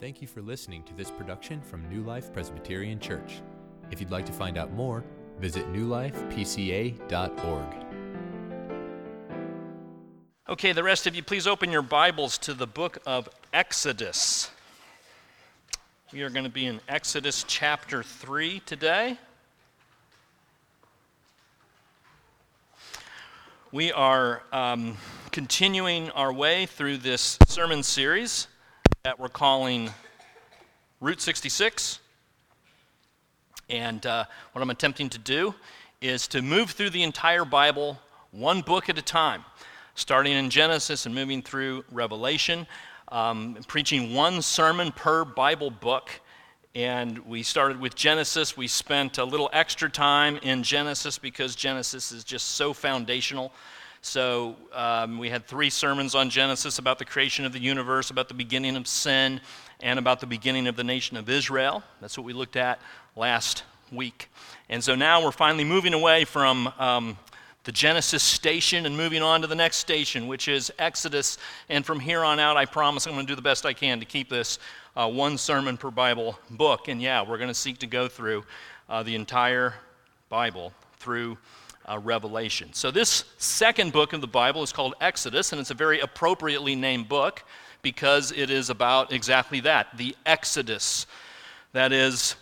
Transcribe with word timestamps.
Thank 0.00 0.22
you 0.22 0.28
for 0.28 0.42
listening 0.42 0.84
to 0.84 0.94
this 0.94 1.10
production 1.10 1.60
from 1.60 1.88
New 1.90 2.04
Life 2.04 2.32
Presbyterian 2.32 3.00
Church. 3.00 3.40
If 3.90 4.00
you'd 4.00 4.12
like 4.12 4.24
to 4.26 4.32
find 4.32 4.56
out 4.56 4.72
more, 4.72 5.02
visit 5.40 5.66
newlifepca.org. 5.72 7.74
Okay, 10.48 10.72
the 10.72 10.84
rest 10.84 11.08
of 11.08 11.16
you, 11.16 11.24
please 11.24 11.48
open 11.48 11.72
your 11.72 11.82
Bibles 11.82 12.38
to 12.38 12.54
the 12.54 12.68
book 12.68 12.98
of 13.06 13.28
Exodus. 13.52 14.52
We 16.12 16.22
are 16.22 16.30
going 16.30 16.44
to 16.44 16.50
be 16.50 16.66
in 16.66 16.78
Exodus 16.88 17.44
chapter 17.48 18.04
3 18.04 18.60
today. 18.60 19.18
We 23.72 23.90
are 23.90 24.44
um, 24.52 24.96
continuing 25.32 26.10
our 26.10 26.32
way 26.32 26.66
through 26.66 26.98
this 26.98 27.36
sermon 27.48 27.82
series 27.82 28.46
that 29.04 29.18
we're 29.18 29.28
calling 29.28 29.90
Route 31.00 31.20
66. 31.20 32.00
And 33.70 34.04
uh, 34.04 34.24
what 34.52 34.62
I'm 34.62 34.70
attempting 34.70 35.08
to 35.10 35.18
do 35.18 35.54
is 36.00 36.26
to 36.28 36.42
move 36.42 36.70
through 36.70 36.90
the 36.90 37.04
entire 37.04 37.44
Bible 37.44 37.98
one 38.32 38.60
book 38.60 38.88
at 38.88 38.98
a 38.98 39.02
time, 39.02 39.44
starting 39.94 40.32
in 40.32 40.50
Genesis 40.50 41.06
and 41.06 41.14
moving 41.14 41.42
through 41.42 41.84
Revelation, 41.92 42.66
um, 43.12 43.56
preaching 43.68 44.14
one 44.14 44.42
sermon 44.42 44.90
per 44.90 45.24
Bible 45.24 45.70
book. 45.70 46.10
And 46.74 47.18
we 47.20 47.42
started 47.42 47.80
with 47.80 47.94
Genesis. 47.94 48.56
We 48.56 48.66
spent 48.66 49.18
a 49.18 49.24
little 49.24 49.48
extra 49.52 49.88
time 49.88 50.38
in 50.42 50.62
Genesis 50.62 51.18
because 51.18 51.54
Genesis 51.54 52.10
is 52.10 52.24
just 52.24 52.50
so 52.50 52.72
foundational 52.72 53.52
so 54.00 54.56
um, 54.72 55.18
we 55.18 55.28
had 55.28 55.46
three 55.46 55.70
sermons 55.70 56.14
on 56.14 56.30
Genesis 56.30 56.78
about 56.78 56.98
the 56.98 57.04
creation 57.04 57.44
of 57.44 57.52
the 57.52 57.60
universe, 57.60 58.10
about 58.10 58.28
the 58.28 58.34
beginning 58.34 58.76
of 58.76 58.86
sin, 58.86 59.40
and 59.80 59.98
about 59.98 60.20
the 60.20 60.26
beginning 60.26 60.66
of 60.66 60.76
the 60.76 60.84
nation 60.84 61.16
of 61.16 61.28
Israel. 61.28 61.82
That's 62.00 62.16
what 62.16 62.24
we 62.24 62.32
looked 62.32 62.56
at 62.56 62.80
last 63.16 63.64
week. 63.92 64.30
And 64.68 64.82
so 64.82 64.94
now 64.94 65.24
we're 65.24 65.32
finally 65.32 65.64
moving 65.64 65.94
away 65.94 66.24
from 66.24 66.72
um, 66.78 67.18
the 67.64 67.72
Genesis 67.72 68.22
station 68.22 68.86
and 68.86 68.96
moving 68.96 69.22
on 69.22 69.40
to 69.42 69.46
the 69.46 69.54
next 69.54 69.76
station, 69.76 70.26
which 70.26 70.48
is 70.48 70.72
Exodus. 70.78 71.38
And 71.68 71.84
from 71.84 72.00
here 72.00 72.24
on 72.24 72.38
out, 72.40 72.56
I 72.56 72.64
promise 72.64 73.06
I'm 73.06 73.14
going 73.14 73.26
to 73.26 73.30
do 73.30 73.36
the 73.36 73.42
best 73.42 73.66
I 73.66 73.72
can 73.72 74.00
to 74.00 74.06
keep 74.06 74.28
this 74.30 74.58
uh, 74.96 75.08
one 75.08 75.36
sermon 75.36 75.76
per 75.76 75.90
Bible 75.90 76.38
book. 76.50 76.88
And 76.88 77.02
yeah, 77.02 77.22
we're 77.22 77.38
going 77.38 77.48
to 77.48 77.54
seek 77.54 77.78
to 77.78 77.86
go 77.86 78.08
through 78.08 78.44
uh, 78.88 79.02
the 79.02 79.14
entire 79.14 79.74
Bible 80.28 80.72
through 80.98 81.38
uh, 81.88 81.98
Revelation. 81.98 82.72
So, 82.72 82.90
this 82.90 83.24
second 83.38 83.92
book 83.92 84.12
of 84.12 84.20
the 84.20 84.26
Bible 84.28 84.62
is 84.62 84.72
called 84.72 84.94
Exodus, 85.00 85.52
and 85.52 85.60
it's 85.60 85.70
a 85.70 85.74
very 85.74 86.00
appropriately 86.00 86.76
named 86.76 87.08
book 87.08 87.44
because 87.82 88.32
it 88.32 88.50
is 88.50 88.70
about 88.70 89.12
exactly 89.12 89.60
that 89.60 89.96
the 89.96 90.14
Exodus. 90.26 91.06
That 91.72 91.92
is, 91.92 92.34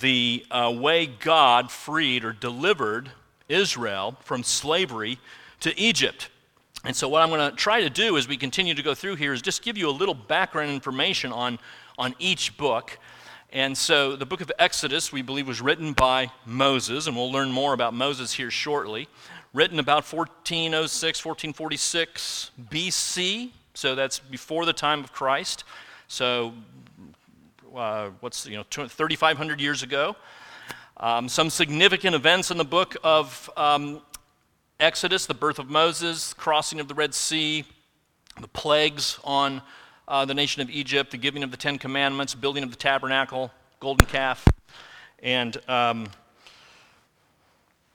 the 0.00 0.44
uh, 0.50 0.74
way 0.76 1.06
God 1.06 1.70
freed 1.70 2.24
or 2.24 2.32
delivered 2.32 3.10
Israel 3.48 4.16
from 4.20 4.42
slavery 4.42 5.18
to 5.60 5.78
Egypt. 5.78 6.28
And 6.84 6.96
so, 6.96 7.08
what 7.08 7.22
I'm 7.22 7.28
going 7.28 7.50
to 7.50 7.56
try 7.56 7.80
to 7.80 7.90
do 7.90 8.16
as 8.16 8.26
we 8.26 8.36
continue 8.36 8.74
to 8.74 8.82
go 8.82 8.94
through 8.94 9.16
here 9.16 9.32
is 9.32 9.42
just 9.42 9.62
give 9.62 9.78
you 9.78 9.88
a 9.88 9.92
little 9.92 10.14
background 10.14 10.70
information 10.70 11.32
on, 11.32 11.58
on 11.98 12.14
each 12.18 12.56
book. 12.56 12.98
And 13.54 13.76
so 13.76 14.16
the 14.16 14.24
book 14.24 14.40
of 14.40 14.50
Exodus, 14.58 15.12
we 15.12 15.20
believe, 15.20 15.46
was 15.46 15.60
written 15.60 15.92
by 15.92 16.30
Moses, 16.46 17.06
and 17.06 17.14
we'll 17.14 17.30
learn 17.30 17.52
more 17.52 17.74
about 17.74 17.92
Moses 17.92 18.32
here 18.32 18.50
shortly. 18.50 19.08
Written 19.52 19.78
about 19.78 20.10
1406, 20.10 21.22
1446 21.22 22.50
BC, 22.70 23.50
so 23.74 23.94
that's 23.94 24.18
before 24.20 24.64
the 24.64 24.72
time 24.72 25.04
of 25.04 25.12
Christ. 25.12 25.64
So, 26.08 26.54
uh, 27.76 28.08
what's, 28.20 28.46
you 28.46 28.56
know, 28.56 28.64
3,500 28.70 29.60
years 29.60 29.82
ago. 29.82 30.16
Um, 30.96 31.28
some 31.28 31.50
significant 31.50 32.14
events 32.14 32.50
in 32.50 32.56
the 32.56 32.64
book 32.64 32.96
of 33.04 33.50
um, 33.58 34.00
Exodus 34.80 35.26
the 35.26 35.34
birth 35.34 35.58
of 35.58 35.68
Moses, 35.68 36.32
crossing 36.32 36.80
of 36.80 36.88
the 36.88 36.94
Red 36.94 37.12
Sea, 37.12 37.66
the 38.40 38.48
plagues 38.48 39.18
on 39.24 39.60
uh, 40.12 40.26
the 40.26 40.34
nation 40.34 40.60
of 40.60 40.68
Egypt, 40.68 41.10
the 41.10 41.16
giving 41.16 41.42
of 41.42 41.50
the 41.50 41.56
Ten 41.56 41.78
Commandments, 41.78 42.34
building 42.34 42.62
of 42.62 42.70
the 42.70 42.76
tabernacle, 42.76 43.50
golden 43.80 44.06
calf. 44.06 44.46
And 45.22 45.56
um, 45.68 46.06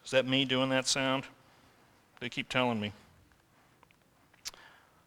is 0.03 0.09
that 0.09 0.25
me 0.25 0.43
doing 0.43 0.71
that 0.71 0.87
sound? 0.87 1.25
They 2.19 2.27
keep 2.27 2.49
telling 2.49 2.79
me. 2.79 2.91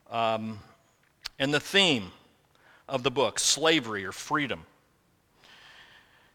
Um, 0.08 0.60
and 1.40 1.52
the 1.52 1.58
theme 1.58 2.12
of 2.88 3.02
the 3.02 3.10
book, 3.10 3.40
slavery 3.40 4.04
or 4.04 4.12
freedom. 4.12 4.64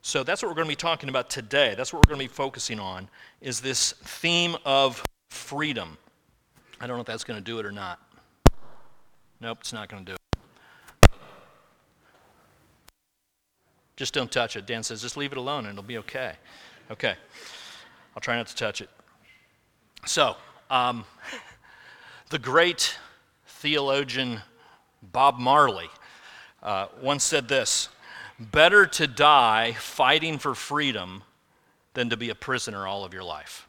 So 0.02 0.24
that's 0.24 0.44
what 0.44 0.50
we're 0.50 0.56
going 0.56 0.68
to 0.68 0.72
be 0.72 0.76
talking 0.76 1.08
about 1.08 1.30
today. 1.30 1.74
That's 1.78 1.94
what 1.94 2.06
we're 2.06 2.16
going 2.16 2.28
to 2.28 2.30
be 2.30 2.36
focusing 2.36 2.82
on 2.82 3.08
is 3.40 3.62
this 3.62 3.94
theme 3.94 4.58
of 4.66 5.02
freedom. 5.30 5.98
I 6.82 6.88
don't 6.88 6.98
know 6.98 7.02
if 7.02 7.08
that's 7.08 7.24
going 7.24 7.40
to 7.40 7.44
do 7.44 7.60
it 7.60 7.66
or 7.66 7.72
not. 7.72 7.98
Nope, 9.40 9.60
it's 9.62 9.72
not 9.72 9.88
going 9.88 10.04
to 10.04 10.12
do 10.12 10.16
it. 10.16 10.25
Just 13.96 14.14
don't 14.14 14.32
touch 14.32 14.56
it. 14.56 14.66
Dan 14.66 14.84
says, 14.84 15.02
just 15.02 15.18
leave 15.18 15.32
it 15.32 15.38
alone 15.38 15.66
and 15.66 15.78
it'll 15.78 15.88
be 15.88 15.98
okay. 16.00 16.34
Okay. 16.92 17.16
I'll 18.16 18.22
try 18.22 18.36
not 18.36 18.48
to 18.48 18.56
touch 18.56 18.82
it. 18.82 18.90
So, 20.06 20.36
um, 20.70 21.06
the 22.30 22.40
great 22.40 22.98
theologian 23.48 24.42
Bob 25.02 25.40
Marley 25.40 25.90
uh, 26.62 26.88
once 27.02 27.24
said 27.24 27.48
this 27.48 27.90
Better 28.40 28.86
to 28.86 29.08
die 29.08 29.74
fighting 29.74 30.38
for 30.38 30.56
freedom 30.56 31.24
than 31.94 32.10
to 32.10 32.18
be 32.18 32.30
a 32.30 32.36
prisoner 32.36 32.86
all 32.86 33.06
of 33.06 33.14
your 33.14 33.24
life. 33.24 33.68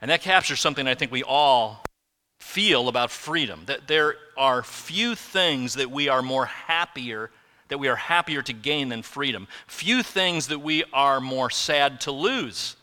And 0.00 0.10
that 0.10 0.20
captures 0.20 0.60
something 0.60 0.86
I 0.86 0.94
think 0.94 1.10
we 1.10 1.22
all 1.22 1.82
feel 2.38 2.88
about 2.88 3.10
freedom 3.10 3.62
that 3.66 3.88
there 3.88 4.16
are 4.36 4.62
few 4.62 5.14
things 5.14 5.74
that 5.74 5.90
we 5.90 6.08
are 6.08 6.22
more 6.22 6.46
happier 6.46 7.30
that 7.68 7.78
we 7.78 7.88
are 7.88 7.96
happier 7.96 8.42
to 8.42 8.52
gain 8.52 8.88
than 8.88 9.02
freedom. 9.02 9.46
Few 9.66 10.02
things 10.02 10.48
that 10.48 10.60
we 10.60 10.84
are 10.92 11.20
more 11.20 11.50
sad 11.50 12.00
to 12.02 12.12
lose 12.12 12.76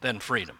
than 0.00 0.18
freedom. 0.18 0.58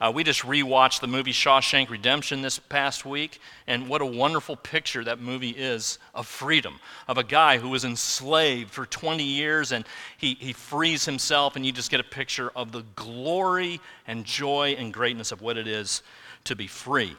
Uh, 0.00 0.12
we 0.14 0.22
just 0.22 0.42
rewatched 0.42 1.00
the 1.00 1.08
movie 1.08 1.32
Shawshank 1.32 1.90
Redemption 1.90 2.40
this 2.40 2.60
past 2.60 3.04
week, 3.04 3.40
and 3.66 3.88
what 3.88 4.00
a 4.00 4.06
wonderful 4.06 4.54
picture 4.54 5.02
that 5.02 5.18
movie 5.18 5.50
is 5.50 5.98
of 6.14 6.28
freedom, 6.28 6.78
of 7.08 7.18
a 7.18 7.24
guy 7.24 7.58
who 7.58 7.68
was 7.68 7.84
enslaved 7.84 8.70
for 8.70 8.86
20 8.86 9.24
years 9.24 9.72
and 9.72 9.84
he, 10.16 10.36
he 10.38 10.52
frees 10.52 11.04
himself, 11.04 11.56
and 11.56 11.66
you 11.66 11.72
just 11.72 11.90
get 11.90 11.98
a 11.98 12.04
picture 12.04 12.50
of 12.54 12.70
the 12.70 12.84
glory 12.94 13.80
and 14.06 14.24
joy 14.24 14.76
and 14.78 14.94
greatness 14.94 15.32
of 15.32 15.42
what 15.42 15.58
it 15.58 15.66
is 15.66 16.02
to 16.44 16.54
be 16.54 16.68
free. 16.68 17.16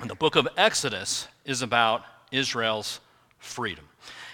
And 0.00 0.08
the 0.08 0.14
book 0.14 0.34
of 0.34 0.48
Exodus 0.56 1.28
is 1.44 1.60
about 1.60 2.04
Israel's 2.32 3.00
freedom. 3.38 3.84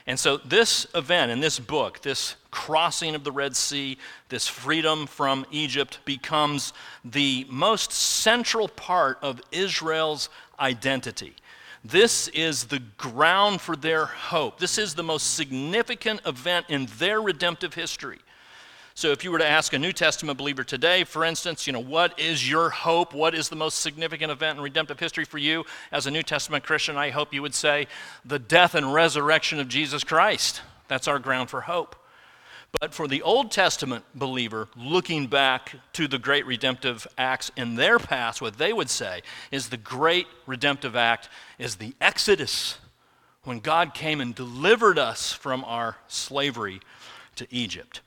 And 0.06 0.19
so, 0.19 0.37
this 0.37 0.87
event 0.94 1.32
in 1.32 1.41
this 1.41 1.59
book, 1.59 2.03
this 2.03 2.37
crossing 2.50 3.15
of 3.15 3.25
the 3.25 3.32
Red 3.32 3.56
Sea, 3.56 3.97
this 4.28 4.47
freedom 4.47 5.06
from 5.06 5.47
Egypt, 5.50 6.00
becomes 6.04 6.75
the 7.04 7.47
most 7.48 7.91
central 7.91 8.69
part 8.69 9.19
of 9.22 9.41
Israel's 9.50 10.28
identity. 10.60 11.34
This 11.82 12.28
is 12.28 12.64
the 12.64 12.81
ground 12.97 13.60
for 13.60 13.76
their 13.76 14.06
hope. 14.06 14.59
This 14.59 14.78
is 14.78 14.94
the 14.94 15.03
most 15.03 15.34
significant 15.34 16.20
event 16.26 16.66
in 16.69 16.87
their 16.98 17.20
redemptive 17.20 17.75
history. 17.75 18.19
So 18.97 19.10
if 19.10 19.25
you 19.25 19.32
were 19.32 19.38
to 19.38 19.47
ask 19.47 19.72
a 19.72 19.78
New 19.78 19.93
Testament 19.93 20.38
believer 20.38 20.62
today, 20.62 21.03
for 21.03 21.25
instance, 21.25 21.66
you 21.66 21.72
know, 21.72 21.81
what 21.81 22.16
is 22.19 22.49
your 22.49 22.71
hope? 22.71 23.12
What 23.12 23.34
is 23.34 23.49
the 23.49 23.56
most 23.56 23.81
significant 23.81 24.31
event 24.31 24.59
in 24.59 24.62
redemptive 24.62 25.00
history 25.00 25.25
for 25.25 25.38
you 25.38 25.65
as 25.91 26.06
a 26.06 26.12
New 26.12 26.22
Testament 26.22 26.62
Christian? 26.62 26.97
I 26.97 27.10
hope 27.10 27.34
you 27.34 27.43
would 27.43 27.56
say 27.56 27.88
the 28.25 28.38
death 28.38 28.77
and 28.77 28.94
resurrection 28.94 29.59
of 29.59 29.67
Jesus 29.67 30.05
Christ. 30.05 30.62
That's 30.87 31.08
our 31.08 31.19
ground 31.19 31.50
for 31.50 31.62
hope. 31.62 31.96
But 32.81 32.94
for 32.94 33.08
the 33.08 33.23
Old 33.23 33.50
Testament 33.50 34.05
believer, 34.14 34.69
looking 34.76 35.26
back 35.26 35.75
to 35.94 36.06
the 36.06 36.19
great 36.19 36.47
redemptive 36.47 37.06
acts 37.19 37.50
in 37.56 37.75
their 37.75 37.99
past, 37.99 38.40
what 38.40 38.58
they 38.58 38.73
would 38.73 38.90
say 38.90 39.23
is 39.50 39.69
the 39.69 39.76
great 39.76 40.29
redemptive 40.47 40.94
act 40.94 41.29
is 41.58 41.76
the 41.76 41.94
Exodus, 42.00 42.79
when 43.43 43.58
God 43.58 43.93
came 43.93 44.20
and 44.20 44.35
delivered 44.35 44.99
us 44.99 45.32
from 45.32 45.64
our 45.64 45.97
slavery 46.06 46.81
to 47.37 47.47
Egypt. 47.50 48.00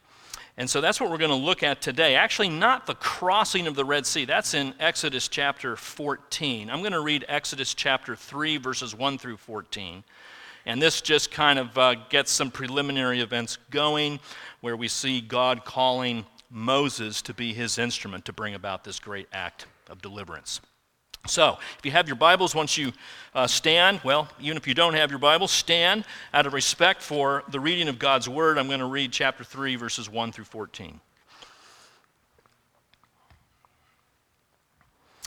And 0.60 0.68
so 0.68 0.82
that's 0.82 1.00
what 1.00 1.12
we're 1.12 1.20
going 1.20 1.30
to 1.30 1.36
look 1.36 1.62
at 1.62 1.82
today. 1.82 2.16
Actually, 2.16 2.50
not 2.50 2.88
the 2.88 2.96
crossing 2.96 3.68
of 3.68 3.76
the 3.76 3.86
Red 3.86 4.08
Sea. 4.08 4.26
That's 4.26 4.56
in 4.56 4.74
Exodus 4.80 5.28
chapter 5.28 5.76
14. 5.76 6.72
I'm 6.72 6.80
going 6.80 6.94
to 6.94 7.00
read 7.00 7.26
Exodus 7.28 7.76
chapter 7.76 8.16
3, 8.16 8.58
verses 8.58 8.96
1 8.96 9.20
through 9.20 9.38
14. 9.38 10.04
And 10.66 10.82
this 10.82 11.00
just 11.00 11.30
kind 11.30 11.60
of 11.60 11.78
uh, 11.78 11.96
gets 12.10 12.32
some 12.32 12.50
preliminary 12.50 13.22
events 13.22 13.58
going 13.70 14.20
where 14.62 14.76
we 14.76 14.88
see 14.88 15.22
God 15.22 15.64
calling 15.64 16.26
Moses 16.50 17.22
to 17.22 17.36
be 17.36 17.54
his 17.54 17.78
instrument 17.78 18.26
to 18.26 18.34
bring 18.34 18.56
about 18.56 18.84
this 18.84 19.00
great 19.00 19.28
act 19.32 19.68
of 19.90 20.02
deliverance. 20.02 20.60
So, 21.26 21.58
if 21.78 21.86
you 21.86 21.92
have 21.92 22.08
your 22.08 22.16
Bibles, 22.16 22.56
once 22.56 22.78
you 22.78 22.94
uh, 23.36 23.48
stand, 23.48 24.00
well, 24.04 24.30
even 24.40 24.56
if 24.56 24.66
you 24.66 24.74
don't 24.74 24.94
have 24.94 25.10
your 25.10 25.20
Bible, 25.20 25.48
stand 25.48 26.06
out 26.34 26.46
of 26.46 26.54
respect 26.54 27.02
for 27.02 27.44
the 27.50 27.60
reading 27.60 27.90
of 27.90 28.00
God's 28.00 28.30
Word. 28.30 28.58
I'm 28.58 28.68
going 28.68 28.80
to 28.80 28.86
read 28.86 29.12
chapter 29.12 29.44
3, 29.44 29.76
verses 29.76 30.10
1 30.10 30.32
through 30.32 30.46
14. 30.46 31.02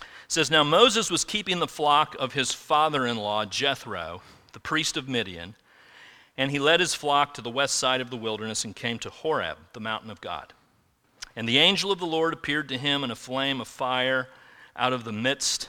It 0.00 0.04
says, 0.28 0.50
Now 0.50 0.64
Moses 0.64 1.10
was 1.10 1.24
keeping 1.24 1.58
the 1.58 1.66
flock 1.66 2.16
of 2.18 2.32
his 2.32 2.52
father 2.52 3.06
in 3.06 3.16
law, 3.16 3.44
Jethro, 3.44 4.22
the 4.52 4.60
priest 4.60 4.96
of 4.96 5.08
Midian, 5.08 5.54
and 6.38 6.50
he 6.50 6.58
led 6.58 6.80
his 6.80 6.94
flock 6.94 7.34
to 7.34 7.42
the 7.42 7.50
west 7.50 7.74
side 7.74 8.00
of 8.00 8.10
the 8.10 8.16
wilderness 8.16 8.64
and 8.64 8.74
came 8.74 8.98
to 9.00 9.10
Horeb, 9.10 9.58
the 9.74 9.80
mountain 9.80 10.10
of 10.10 10.20
God. 10.20 10.54
And 11.36 11.48
the 11.48 11.58
angel 11.58 11.92
of 11.92 11.98
the 11.98 12.06
Lord 12.06 12.32
appeared 12.32 12.68
to 12.70 12.78
him 12.78 13.04
in 13.04 13.10
a 13.10 13.16
flame 13.16 13.60
of 13.60 13.68
fire 13.68 14.28
out 14.76 14.92
of 14.92 15.04
the 15.04 15.12
midst 15.12 15.68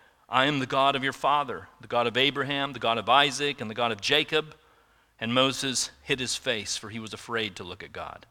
I 0.31 0.45
am 0.45 0.59
the 0.59 0.65
God 0.65 0.95
of 0.95 1.03
your 1.03 1.11
father, 1.11 1.67
the 1.81 1.89
God 1.89 2.07
of 2.07 2.15
Abraham, 2.15 2.71
the 2.71 2.79
God 2.79 2.97
of 2.97 3.09
Isaac, 3.09 3.59
and 3.59 3.69
the 3.69 3.75
God 3.75 3.91
of 3.91 3.99
Jacob. 3.99 4.55
And 5.19 5.33
Moses 5.33 5.91
hid 6.03 6.21
his 6.21 6.37
face, 6.37 6.77
for 6.77 6.89
he 6.89 6.99
was 6.99 7.13
afraid 7.13 7.57
to 7.57 7.65
look 7.65 7.83
at 7.83 7.91
God. 7.91 8.25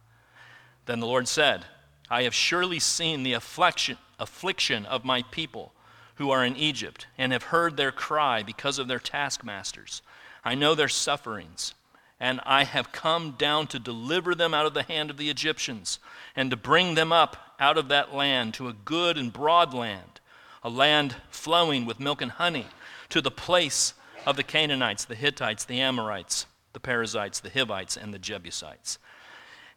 Then 0.87 1.01
the 1.01 1.07
Lord 1.07 1.29
said, 1.29 1.67
I 2.09 2.23
have 2.23 2.35
surely 2.35 2.79
seen 2.79 3.23
the 3.23 3.35
affliction, 3.35 3.99
affliction 4.19 4.87
of 4.87 5.05
my 5.05 5.23
people 5.31 5.75
who 6.15 6.31
are 6.31 6.43
in 6.43 6.57
Egypt, 6.57 7.07
and 7.19 7.33
have 7.33 7.45
heard 7.45 7.77
their 7.77 7.93
cry 7.93 8.43
because 8.43 8.79
of 8.79 8.89
their 8.89 8.99
taskmasters. 8.99 10.01
I 10.43 10.55
know 10.55 10.75
their 10.75 10.89
sufferings, 10.89 11.75
and 12.19 12.41
I 12.47 12.65
have 12.65 12.93
come 12.93 13.33
down 13.33 13.67
to 13.69 13.79
deliver 13.79 14.35
them 14.35 14.55
out 14.55 14.65
of 14.65 14.73
the 14.73 14.85
hand 14.85 15.11
of 15.11 15.19
the 15.19 15.29
Egyptians, 15.29 15.99
and 16.35 16.51
to 16.51 16.57
bring 16.57 16.95
them 16.95 17.13
up 17.13 17.37
out 17.61 17.77
of 17.77 17.89
that 17.89 18.15
land 18.15 18.55
to 18.55 18.69
a 18.69 18.73
good 18.73 19.19
and 19.19 19.31
broad 19.31 19.75
land 19.75 20.20
a 20.63 20.69
land 20.69 21.17
flowing 21.31 21.87
with 21.87 22.01
milk 22.01 22.21
and 22.21 22.33
honey, 22.33 22.67
to 23.09 23.21
the 23.21 23.31
place 23.31 23.95
of 24.27 24.37
the 24.37 24.43
Canaanites, 24.43 25.05
the 25.05 25.15
Hittites, 25.15 25.65
the 25.65 25.81
Amorites, 25.81 26.47
the 26.73 26.81
Perizzites, 26.81 27.41
the 27.41 27.51
Hivites, 27.51 27.97
and 27.97 28.15
the 28.15 28.19
Jebusites. 28.19 28.99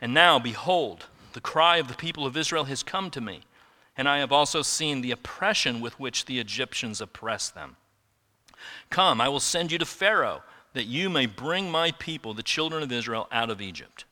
And 0.01 0.13
now, 0.13 0.37
behold, 0.39 1.05
the 1.33 1.41
cry 1.41 1.77
of 1.77 1.87
the 1.87 1.95
people 1.95 2.25
of 2.25 2.37
Israel 2.37 2.65
has 2.65 2.83
come 2.83 3.09
to 3.11 3.21
me, 3.21 3.41
and 3.97 4.07
I 4.07 4.19
have 4.19 4.31
also 4.31 4.61
seen 4.61 5.01
the 5.01 5.11
oppression 5.11 5.81
with 5.81 5.99
which 5.99 6.25
the 6.25 6.39
Egyptians 6.39 7.01
oppress 7.01 7.49
them. 7.49 7.77
Come, 8.89 9.21
I 9.21 9.29
will 9.29 9.39
send 9.39 9.71
you 9.71 9.77
to 9.77 9.85
Pharaoh, 9.85 10.43
that 10.73 10.85
you 10.85 11.09
may 11.09 11.25
bring 11.25 11.71
my 11.71 11.91
people, 11.91 12.33
the 12.33 12.43
children 12.43 12.83
of 12.83 12.91
Israel, 12.91 13.27
out 13.31 13.49
of 13.49 13.61
Egypt. 13.61 14.05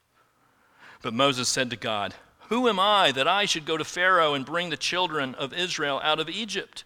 But 1.02 1.14
Moses 1.14 1.50
said 1.50 1.70
to 1.72 1.76
God, 1.76 2.14
who 2.52 2.68
am 2.68 2.82
I 2.82 3.14
that 3.14 3.30
I 3.30 3.46
should 3.46 3.66
go 3.66 3.78
to 3.78 3.86
Pharaoh 3.86 4.34
and 4.34 4.46
bring 4.46 4.70
the 4.70 4.78
children 4.78 5.36
of 5.36 5.54
Israel 5.54 6.02
out 6.04 6.20
of 6.20 6.28
Egypt? 6.28 6.84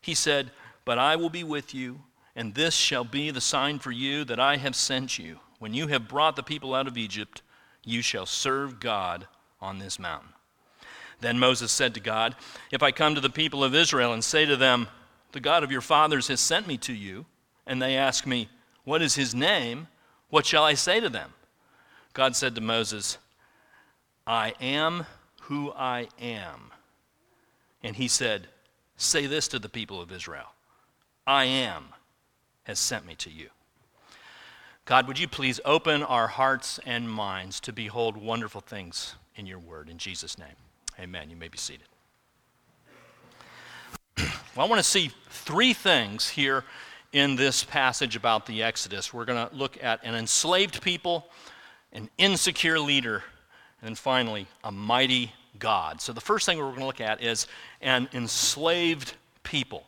He 0.00 0.14
said, 0.14 0.52
But 0.84 1.00
I 1.00 1.16
will 1.16 1.30
be 1.30 1.42
with 1.42 1.74
you, 1.74 2.02
and 2.36 2.54
this 2.54 2.74
shall 2.74 3.02
be 3.02 3.32
the 3.32 3.40
sign 3.40 3.80
for 3.80 3.90
you 3.90 4.24
that 4.24 4.38
I 4.38 4.56
have 4.56 4.76
sent 4.76 5.18
you. 5.18 5.40
When 5.58 5.74
you 5.74 5.88
have 5.88 6.06
brought 6.06 6.36
the 6.36 6.44
people 6.44 6.76
out 6.76 6.86
of 6.86 6.96
Egypt, 6.96 7.42
you 7.84 8.02
shall 8.02 8.24
serve 8.24 8.78
God 8.78 9.26
on 9.60 9.80
this 9.80 9.98
mountain. 9.98 10.28
Then 11.20 11.40
Moses 11.40 11.72
said 11.72 11.92
to 11.94 12.00
God, 12.00 12.36
If 12.70 12.80
I 12.80 12.92
come 12.92 13.16
to 13.16 13.20
the 13.20 13.28
people 13.28 13.64
of 13.64 13.74
Israel 13.74 14.12
and 14.12 14.22
say 14.22 14.44
to 14.46 14.56
them, 14.56 14.86
The 15.32 15.40
God 15.40 15.64
of 15.64 15.72
your 15.72 15.80
fathers 15.80 16.28
has 16.28 16.38
sent 16.38 16.68
me 16.68 16.76
to 16.78 16.92
you, 16.92 17.26
and 17.66 17.82
they 17.82 17.96
ask 17.96 18.28
me, 18.28 18.48
What 18.84 19.02
is 19.02 19.16
his 19.16 19.34
name? 19.34 19.88
What 20.30 20.46
shall 20.46 20.62
I 20.62 20.74
say 20.74 21.00
to 21.00 21.08
them? 21.08 21.32
God 22.12 22.36
said 22.36 22.54
to 22.54 22.60
Moses, 22.60 23.18
I 24.26 24.54
am 24.60 25.06
who 25.42 25.72
I 25.72 26.08
am. 26.20 26.70
And 27.82 27.96
he 27.96 28.08
said, 28.08 28.48
Say 28.96 29.26
this 29.26 29.48
to 29.48 29.58
the 29.58 29.68
people 29.68 30.00
of 30.00 30.12
Israel 30.12 30.46
I 31.26 31.44
am 31.44 31.86
has 32.64 32.78
sent 32.78 33.06
me 33.06 33.14
to 33.16 33.30
you. 33.30 33.48
God, 34.86 35.06
would 35.08 35.18
you 35.18 35.28
please 35.28 35.60
open 35.64 36.02
our 36.02 36.26
hearts 36.26 36.78
and 36.84 37.10
minds 37.10 37.58
to 37.60 37.72
behold 37.72 38.16
wonderful 38.16 38.60
things 38.60 39.14
in 39.34 39.46
your 39.46 39.58
word? 39.58 39.88
In 39.88 39.96
Jesus' 39.96 40.38
name, 40.38 40.56
amen. 41.00 41.30
You 41.30 41.36
may 41.36 41.48
be 41.48 41.56
seated. 41.56 41.86
well, 44.18 44.66
I 44.66 44.68
want 44.68 44.78
to 44.78 44.88
see 44.88 45.10
three 45.30 45.72
things 45.72 46.28
here 46.28 46.64
in 47.12 47.36
this 47.36 47.64
passage 47.64 48.14
about 48.14 48.44
the 48.44 48.62
Exodus. 48.62 49.14
We're 49.14 49.24
going 49.24 49.48
to 49.48 49.54
look 49.54 49.82
at 49.82 50.04
an 50.04 50.14
enslaved 50.14 50.82
people, 50.82 51.28
an 51.92 52.10
insecure 52.18 52.78
leader, 52.78 53.22
and 53.84 53.90
then 53.90 53.96
finally, 53.96 54.46
a 54.64 54.72
mighty 54.72 55.30
God. 55.58 56.00
So 56.00 56.14
the 56.14 56.20
first 56.22 56.46
thing 56.46 56.56
we're 56.56 56.68
going 56.68 56.78
to 56.78 56.86
look 56.86 57.02
at 57.02 57.22
is 57.22 57.46
an 57.82 58.08
enslaved 58.14 59.12
people. 59.42 59.84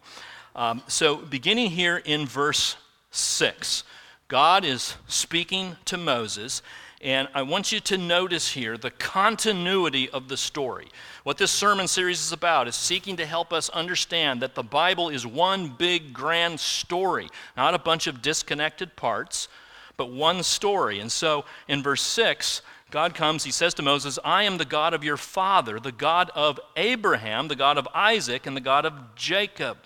Um, 0.54 0.82
so 0.86 1.16
beginning 1.16 1.70
here 1.70 2.02
in 2.04 2.26
verse 2.26 2.76
6, 3.10 3.84
God 4.28 4.66
is 4.66 4.96
speaking 5.08 5.76
to 5.86 5.96
Moses. 5.96 6.60
And 7.00 7.26
I 7.32 7.40
want 7.40 7.72
you 7.72 7.80
to 7.80 7.96
notice 7.96 8.50
here 8.50 8.76
the 8.76 8.90
continuity 8.90 10.10
of 10.10 10.28
the 10.28 10.36
story. 10.36 10.88
What 11.24 11.38
this 11.38 11.50
sermon 11.50 11.88
series 11.88 12.20
is 12.20 12.32
about 12.32 12.68
is 12.68 12.76
seeking 12.76 13.16
to 13.16 13.24
help 13.24 13.50
us 13.50 13.70
understand 13.70 14.42
that 14.42 14.54
the 14.54 14.62
Bible 14.62 15.08
is 15.08 15.26
one 15.26 15.68
big 15.68 16.12
grand 16.12 16.60
story, 16.60 17.30
not 17.56 17.72
a 17.72 17.78
bunch 17.78 18.06
of 18.06 18.20
disconnected 18.20 18.94
parts, 18.94 19.48
but 19.96 20.10
one 20.10 20.42
story. 20.42 21.00
And 21.00 21.10
so 21.10 21.46
in 21.66 21.82
verse 21.82 22.02
6, 22.02 22.60
God 22.96 23.14
comes, 23.14 23.44
he 23.44 23.50
says 23.50 23.74
to 23.74 23.82
Moses, 23.82 24.18
I 24.24 24.44
am 24.44 24.56
the 24.56 24.64
God 24.64 24.94
of 24.94 25.04
your 25.04 25.18
father, 25.18 25.78
the 25.78 25.92
God 25.92 26.30
of 26.34 26.58
Abraham, 26.76 27.48
the 27.48 27.54
God 27.54 27.76
of 27.76 27.86
Isaac, 27.94 28.46
and 28.46 28.56
the 28.56 28.60
God 28.62 28.86
of 28.86 28.94
Jacob. 29.14 29.76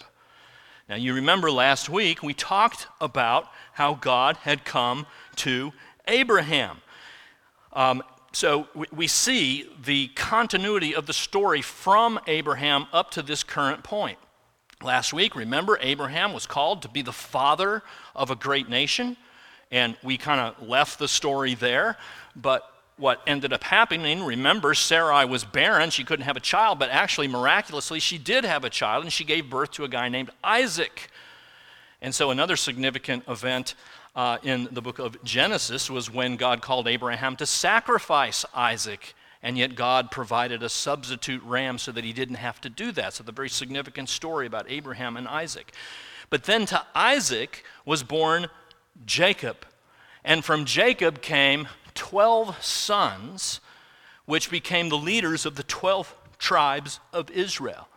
Now, 0.88 0.94
you 0.94 1.14
remember 1.14 1.50
last 1.50 1.88
week 1.88 2.22
we 2.22 2.34
talked 2.34 2.86
about 3.00 3.48
how 3.72 3.94
God 3.94 4.36
had 4.36 4.64
come 4.64 5.08
to 5.38 5.72
Abraham. 6.06 6.76
Um, 7.72 8.04
so 8.30 8.68
we, 8.76 8.86
we 8.92 9.06
see 9.08 9.68
the 9.84 10.06
continuity 10.14 10.94
of 10.94 11.06
the 11.06 11.12
story 11.12 11.62
from 11.62 12.20
Abraham 12.28 12.86
up 12.92 13.10
to 13.10 13.22
this 13.22 13.42
current 13.42 13.82
point. 13.82 14.18
Last 14.84 15.12
week, 15.12 15.34
remember, 15.34 15.80
Abraham 15.82 16.32
was 16.32 16.46
called 16.46 16.82
to 16.82 16.88
be 16.88 17.02
the 17.02 17.10
father 17.10 17.82
of 18.14 18.30
a 18.30 18.36
great 18.36 18.68
nation, 18.68 19.16
and 19.72 19.96
we 20.04 20.16
kind 20.16 20.40
of 20.40 20.68
left 20.68 21.00
the 21.00 21.08
story 21.08 21.56
there. 21.56 21.96
But 22.36 22.69
what 23.00 23.22
ended 23.26 23.52
up 23.52 23.64
happening, 23.64 24.22
remember, 24.22 24.74
Sarai 24.74 25.24
was 25.24 25.44
barren. 25.44 25.90
She 25.90 26.04
couldn't 26.04 26.26
have 26.26 26.36
a 26.36 26.40
child, 26.40 26.78
but 26.78 26.90
actually, 26.90 27.28
miraculously, 27.28 27.98
she 27.98 28.18
did 28.18 28.44
have 28.44 28.64
a 28.64 28.70
child, 28.70 29.04
and 29.04 29.12
she 29.12 29.24
gave 29.24 29.48
birth 29.48 29.72
to 29.72 29.84
a 29.84 29.88
guy 29.88 30.08
named 30.08 30.30
Isaac. 30.44 31.10
And 32.02 32.14
so, 32.14 32.30
another 32.30 32.56
significant 32.56 33.24
event 33.26 33.74
uh, 34.14 34.38
in 34.42 34.68
the 34.70 34.82
book 34.82 34.98
of 34.98 35.22
Genesis 35.24 35.90
was 35.90 36.12
when 36.12 36.36
God 36.36 36.62
called 36.62 36.86
Abraham 36.86 37.36
to 37.36 37.46
sacrifice 37.46 38.44
Isaac, 38.54 39.14
and 39.42 39.56
yet 39.56 39.74
God 39.74 40.10
provided 40.10 40.62
a 40.62 40.68
substitute 40.68 41.42
ram 41.42 41.78
so 41.78 41.92
that 41.92 42.04
he 42.04 42.12
didn't 42.12 42.36
have 42.36 42.60
to 42.60 42.68
do 42.68 42.92
that. 42.92 43.14
So, 43.14 43.24
the 43.24 43.32
very 43.32 43.50
significant 43.50 44.08
story 44.08 44.46
about 44.46 44.66
Abraham 44.68 45.16
and 45.16 45.26
Isaac. 45.26 45.72
But 46.28 46.44
then 46.44 46.66
to 46.66 46.86
Isaac 46.94 47.64
was 47.84 48.02
born 48.02 48.46
Jacob. 49.04 49.66
And 50.24 50.44
from 50.44 50.64
Jacob 50.64 51.22
came 51.22 51.68
12 51.94 52.62
sons, 52.62 53.60
which 54.26 54.50
became 54.50 54.88
the 54.88 54.96
leaders 54.96 55.46
of 55.46 55.56
the 55.56 55.62
12 55.62 56.14
tribes 56.38 57.00
of 57.12 57.30
Israel. 57.30 57.88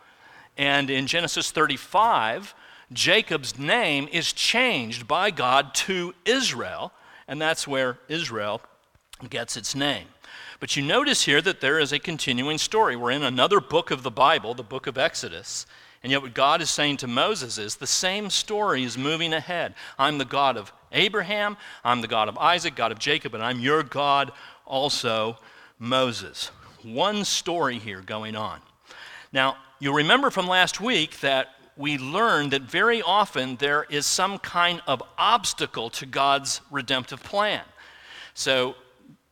And 0.56 0.90
in 0.90 1.06
Genesis 1.06 1.50
35, 1.50 2.54
Jacob's 2.92 3.58
name 3.58 4.08
is 4.12 4.32
changed 4.32 5.08
by 5.08 5.30
God 5.30 5.74
to 5.74 6.14
Israel, 6.24 6.92
and 7.26 7.40
that's 7.40 7.66
where 7.66 7.98
Israel 8.08 8.60
gets 9.28 9.56
its 9.56 9.74
name. 9.74 10.06
But 10.60 10.76
you 10.76 10.82
notice 10.82 11.24
here 11.24 11.42
that 11.42 11.60
there 11.60 11.78
is 11.78 11.92
a 11.92 11.98
continuing 11.98 12.58
story. 12.58 12.96
We're 12.96 13.10
in 13.10 13.22
another 13.22 13.60
book 13.60 13.90
of 13.90 14.02
the 14.02 14.10
Bible, 14.10 14.54
the 14.54 14.62
book 14.62 14.86
of 14.86 14.96
Exodus, 14.96 15.66
and 16.02 16.10
yet 16.10 16.22
what 16.22 16.34
God 16.34 16.60
is 16.60 16.70
saying 16.70 16.98
to 16.98 17.06
Moses 17.06 17.56
is 17.58 17.76
the 17.76 17.86
same 17.86 18.28
story 18.28 18.84
is 18.84 18.98
moving 18.98 19.32
ahead. 19.32 19.74
I'm 19.98 20.18
the 20.18 20.26
God 20.26 20.56
of 20.56 20.72
Abraham, 20.94 21.56
I'm 21.84 22.00
the 22.00 22.08
God 22.08 22.28
of 22.28 22.38
Isaac, 22.38 22.74
God 22.74 22.92
of 22.92 22.98
Jacob, 22.98 23.34
and 23.34 23.42
I'm 23.42 23.60
your 23.60 23.82
God 23.82 24.32
also, 24.64 25.38
Moses. 25.78 26.50
One 26.82 27.24
story 27.24 27.78
here 27.78 28.00
going 28.00 28.36
on. 28.36 28.60
Now, 29.32 29.56
you'll 29.80 29.94
remember 29.94 30.30
from 30.30 30.46
last 30.46 30.80
week 30.80 31.20
that 31.20 31.48
we 31.76 31.98
learned 31.98 32.52
that 32.52 32.62
very 32.62 33.02
often 33.02 33.56
there 33.56 33.84
is 33.90 34.06
some 34.06 34.38
kind 34.38 34.80
of 34.86 35.02
obstacle 35.18 35.90
to 35.90 36.06
God's 36.06 36.60
redemptive 36.70 37.22
plan. 37.22 37.62
So, 38.34 38.76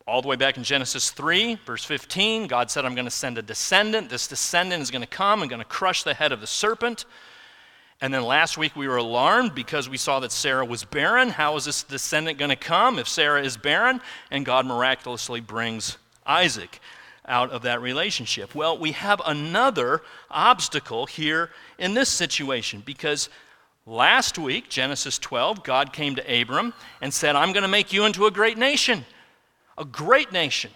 all 0.07 0.21
the 0.21 0.27
way 0.27 0.35
back 0.35 0.57
in 0.57 0.65
Genesis 0.65 1.11
3, 1.13 1.61
verse 1.65 1.85
15, 1.85 2.49
God 2.49 2.71
said, 2.71 2.85
I'm 2.85 2.97
going 2.97 3.05
to 3.07 3.11
send 3.11 3.39
a 3.39 3.43
descendant. 3.43 4.11
This 4.11 4.27
descendant 4.27 4.83
is 4.83 4.91
going 4.91 5.03
to 5.03 5.09
come 5.09 5.43
and 5.43 5.49
going 5.49 5.63
to 5.63 5.69
crush 5.69 6.03
the 6.03 6.15
head 6.15 6.33
of 6.33 6.41
the 6.41 6.47
serpent. 6.47 7.05
And 8.03 8.13
then 8.13 8.25
last 8.25 8.59
week 8.59 8.75
we 8.75 8.89
were 8.89 8.97
alarmed 8.97 9.55
because 9.55 9.89
we 9.89 9.97
saw 9.97 10.19
that 10.21 10.33
Sarah 10.33 10.65
was 10.65 10.83
barren. 10.83 11.29
How 11.31 11.55
is 11.55 11.67
this 11.67 11.85
descendant 11.85 12.37
going 12.37 12.49
to 12.49 12.57
come 12.57 12.99
if 12.99 13.07
Sarah 13.07 13.41
is 13.41 13.57
barren? 13.57 14.01
And 14.29 14.45
God 14.45 14.67
miraculously 14.67 15.41
brings 15.41 15.99
Isaac 16.27 16.81
out 17.25 17.51
of 17.51 17.63
that 17.63 17.81
relationship. 17.81 18.57
Well, 18.57 18.77
we 18.77 18.91
have 18.91 19.23
another 19.25 20.03
obstacle 20.33 21.07
here 21.07 21.51
in 21.79 21.95
this 21.95 22.09
situation 22.09 22.83
because 22.85 23.29
last 23.87 24.37
week, 24.37 24.69
Genesis 24.69 25.17
12, 25.21 25.63
God 25.63 25.93
came 25.93 26.17
to 26.17 26.41
Abram 26.41 26.75
and 27.01 27.15
said, 27.15 27.37
I'm 27.37 27.53
going 27.53 27.63
to 27.63 27.69
make 27.69 27.93
you 27.93 28.05
into 28.05 28.27
a 28.27 28.33
great 28.33 28.59
nation, 28.59 29.05
a 29.79 29.85
great 29.85 30.33
nation. 30.33 30.73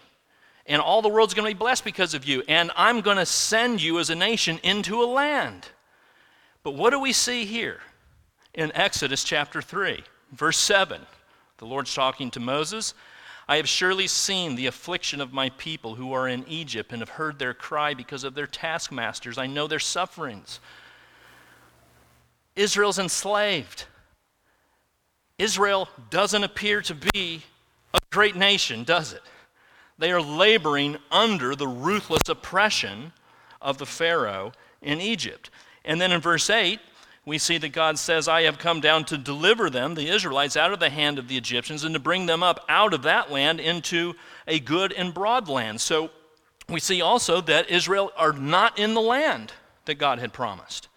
And 0.64 0.80
all 0.80 1.02
the 1.02 1.09
world's 1.09 1.35
going 1.35 1.50
to 1.50 1.54
be 1.54 1.59
blessed 1.59 1.85
because 1.85 2.14
of 2.14 2.25
you. 2.25 2.45
And 2.47 2.71
I'm 2.76 3.00
going 3.00 3.16
to 3.16 3.26
send 3.26 3.83
you 3.83 3.99
as 3.99 4.11
a 4.11 4.14
nation 4.14 4.61
into 4.62 5.02
a 5.02 5.06
land. 5.06 5.71
But 6.66 6.75
what 6.75 6.90
do 6.90 6.99
we 6.99 7.12
see 7.12 7.44
here 7.44 7.78
in 8.52 8.73
Exodus 8.75 9.23
chapter 9.23 9.62
3, 9.62 10.02
verse 10.32 10.58
7? 10.58 11.00
The 11.58 11.64
Lord's 11.64 11.94
talking 11.94 12.28
to 12.32 12.40
Moses. 12.40 12.92
I 13.46 13.54
have 13.58 13.68
surely 13.68 14.08
seen 14.08 14.56
the 14.56 14.66
affliction 14.66 15.20
of 15.20 15.32
my 15.32 15.50
people 15.50 15.94
who 15.94 16.12
are 16.12 16.26
in 16.26 16.44
Egypt 16.49 16.90
and 16.90 17.00
have 17.02 17.11
heard 17.11 17.38
their 17.38 17.54
cry 17.54 17.94
because 17.94 18.25
of 18.25 18.35
their 18.35 18.49
taskmasters. 18.49 19.38
I 19.38 19.46
know 19.46 19.68
their 19.68 19.78
sufferings. 19.78 20.58
Israel's 22.56 22.99
enslaved. 22.99 23.85
Israel 25.38 25.88
doesn't 26.11 26.42
appear 26.42 26.80
to 26.80 26.96
be 26.96 27.42
a 27.94 28.00
great 28.11 28.35
nation, 28.35 28.82
does 28.82 29.12
it? 29.12 29.23
They 29.99 30.11
are 30.11 30.20
laboring 30.20 30.96
under 31.12 31.54
the 31.54 31.68
ruthless 31.68 32.28
oppression 32.28 33.12
of 33.62 33.78
the 33.78 33.87
Pharaoh 33.87 34.50
in 34.82 35.00
Egypt. 35.00 35.49
And 35.86 36.00
then 36.00 36.12
in 36.12 36.20
verse 36.20 36.50
8, 36.50 36.80
we 37.24 37.38
see 37.38 37.58
that 37.58 37.70
God 37.70 37.98
says, 37.98 38.28
I 38.28 38.42
have 38.42 38.58
come 38.58 38.80
down 38.80 39.04
to 39.06 39.18
deliver 39.18 39.70
them, 39.70 39.94
the 39.94 40.08
Israelites, 40.08 40.56
out 40.56 40.72
of 40.72 40.80
the 40.80 40.90
hand 40.90 41.18
of 41.18 41.28
the 41.28 41.36
Egyptians 41.36 41.82
and 41.82 41.94
to 41.94 42.00
bring 42.00 42.26
them 42.26 42.42
up 42.42 42.64
out 42.68 42.94
of 42.94 43.02
that 43.02 43.32
land 43.32 43.58
into 43.58 44.14
a 44.46 44.60
good 44.60 44.92
and 44.92 45.12
broad 45.12 45.48
land. 45.48 45.80
So 45.80 46.10
we 46.68 46.80
see 46.80 47.00
also 47.00 47.40
that 47.42 47.70
Israel 47.70 48.12
are 48.16 48.32
not 48.32 48.78
in 48.78 48.94
the 48.94 49.00
land 49.00 49.52
that 49.86 49.96
God 49.96 50.18
had 50.18 50.32
promised. 50.32 50.88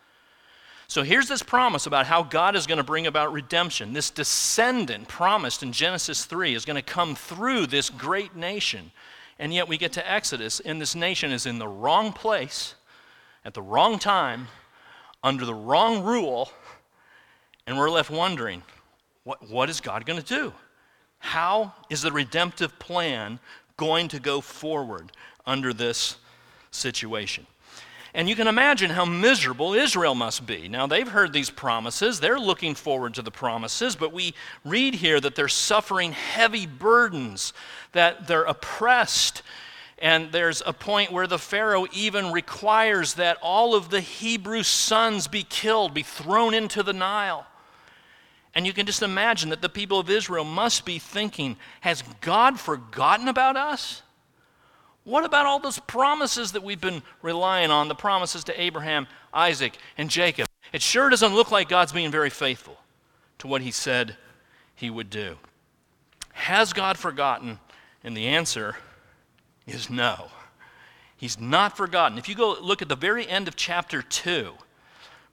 So 0.87 1.03
here's 1.03 1.27
this 1.27 1.43
promise 1.43 1.85
about 1.85 2.07
how 2.07 2.23
God 2.23 2.55
is 2.55 2.65
going 2.65 2.79
to 2.79 2.83
bring 2.83 3.05
about 3.05 3.31
redemption. 3.31 3.93
This 3.93 4.09
descendant 4.09 5.07
promised 5.07 5.61
in 5.61 5.71
Genesis 5.71 6.25
3 6.25 6.55
is 6.55 6.65
going 6.65 6.75
to 6.75 6.81
come 6.81 7.15
through 7.15 7.67
this 7.67 7.91
great 7.91 8.35
nation. 8.35 8.91
And 9.37 9.53
yet 9.53 9.67
we 9.67 9.77
get 9.77 9.93
to 9.93 10.11
Exodus, 10.11 10.59
and 10.59 10.81
this 10.81 10.95
nation 10.95 11.31
is 11.31 11.45
in 11.45 11.59
the 11.59 11.67
wrong 11.67 12.11
place 12.11 12.75
at 13.45 13.53
the 13.53 13.61
wrong 13.61 13.99
time 13.99 14.47
under 15.23 15.45
the 15.45 15.53
wrong 15.53 16.03
rule, 16.03 16.51
and 17.67 17.77
we're 17.77 17.89
left 17.89 18.09
wondering 18.09 18.63
what, 19.23 19.49
what 19.49 19.69
is 19.69 19.81
God 19.81 20.05
going 20.05 20.21
to 20.21 20.25
do? 20.25 20.53
How 21.19 21.73
is 21.89 22.01
the 22.01 22.11
redemptive 22.11 22.79
plan 22.79 23.39
going 23.77 24.07
to 24.09 24.19
go 24.19 24.41
forward 24.41 25.11
under 25.45 25.73
this 25.73 26.15
situation? 26.71 27.45
And 28.13 28.27
you 28.27 28.35
can 28.35 28.47
imagine 28.47 28.89
how 28.89 29.05
miserable 29.05 29.75
Israel 29.75 30.15
must 30.15 30.47
be. 30.47 30.67
Now, 30.67 30.87
they've 30.87 31.07
heard 31.07 31.31
these 31.31 31.51
promises, 31.51 32.19
they're 32.19 32.39
looking 32.39 32.73
forward 32.73 33.13
to 33.15 33.21
the 33.21 33.31
promises, 33.31 33.95
but 33.95 34.11
we 34.11 34.33
read 34.65 34.95
here 34.95 35.19
that 35.19 35.35
they're 35.35 35.47
suffering 35.47 36.13
heavy 36.13 36.65
burdens, 36.65 37.53
that 37.91 38.27
they're 38.27 38.43
oppressed 38.43 39.43
and 40.01 40.31
there's 40.31 40.63
a 40.65 40.73
point 40.73 41.11
where 41.11 41.27
the 41.27 41.37
Pharaoh 41.37 41.85
even 41.91 42.31
requires 42.31 43.15
that 43.15 43.37
all 43.41 43.75
of 43.75 43.89
the 43.89 44.01
Hebrew 44.01 44.63
sons 44.63 45.27
be 45.27 45.43
killed, 45.43 45.93
be 45.93 46.03
thrown 46.03 46.53
into 46.53 46.83
the 46.83 46.93
Nile. 46.93 47.45
And 48.55 48.65
you 48.65 48.73
can 48.73 48.85
just 48.85 49.03
imagine 49.03 49.49
that 49.49 49.61
the 49.61 49.69
people 49.69 49.99
of 49.99 50.09
Israel 50.09 50.45
must 50.45 50.85
be 50.85 50.99
thinking, 50.99 51.57
has 51.81 52.03
God 52.21 52.59
forgotten 52.59 53.27
about 53.27 53.57
us? 53.57 54.01
What 55.03 55.25
about 55.25 55.45
all 55.45 55.59
those 55.59 55.79
promises 55.79 56.53
that 56.53 56.63
we've 56.63 56.81
been 56.81 57.03
relying 57.21 57.71
on, 57.71 57.87
the 57.87 57.95
promises 57.95 58.43
to 58.45 58.61
Abraham, 58.61 59.07
Isaac, 59.33 59.77
and 59.97 60.09
Jacob? 60.09 60.47
It 60.71 60.81
sure 60.81 61.09
doesn't 61.09 61.35
look 61.35 61.51
like 61.51 61.69
God's 61.69 61.93
being 61.93 62.11
very 62.11 62.29
faithful 62.29 62.77
to 63.39 63.47
what 63.47 63.61
he 63.61 63.71
said 63.71 64.17
he 64.75 64.89
would 64.89 65.09
do. 65.09 65.37
Has 66.33 66.73
God 66.73 66.97
forgotten? 66.97 67.59
And 68.03 68.15
the 68.15 68.27
answer 68.27 68.77
is 69.69 69.89
no. 69.89 70.27
He's 71.17 71.39
not 71.39 71.75
forgotten. 71.75 72.17
If 72.17 72.29
you 72.29 72.35
go 72.35 72.55
look 72.61 72.81
at 72.81 72.89
the 72.89 72.95
very 72.95 73.27
end 73.27 73.47
of 73.47 73.55
chapter 73.55 74.01
2, 74.01 74.53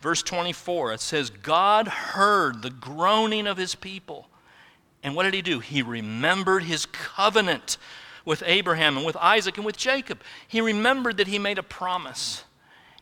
verse 0.00 0.22
24, 0.22 0.94
it 0.94 1.00
says, 1.00 1.30
God 1.30 1.86
heard 1.86 2.62
the 2.62 2.70
groaning 2.70 3.46
of 3.46 3.56
his 3.56 3.74
people. 3.74 4.28
And 5.02 5.14
what 5.14 5.22
did 5.22 5.34
he 5.34 5.42
do? 5.42 5.60
He 5.60 5.82
remembered 5.82 6.64
his 6.64 6.86
covenant 6.86 7.78
with 8.24 8.42
Abraham 8.44 8.96
and 8.96 9.06
with 9.06 9.16
Isaac 9.16 9.56
and 9.56 9.64
with 9.64 9.76
Jacob. 9.76 10.20
He 10.48 10.60
remembered 10.60 11.18
that 11.18 11.28
he 11.28 11.38
made 11.38 11.58
a 11.58 11.62
promise. 11.62 12.42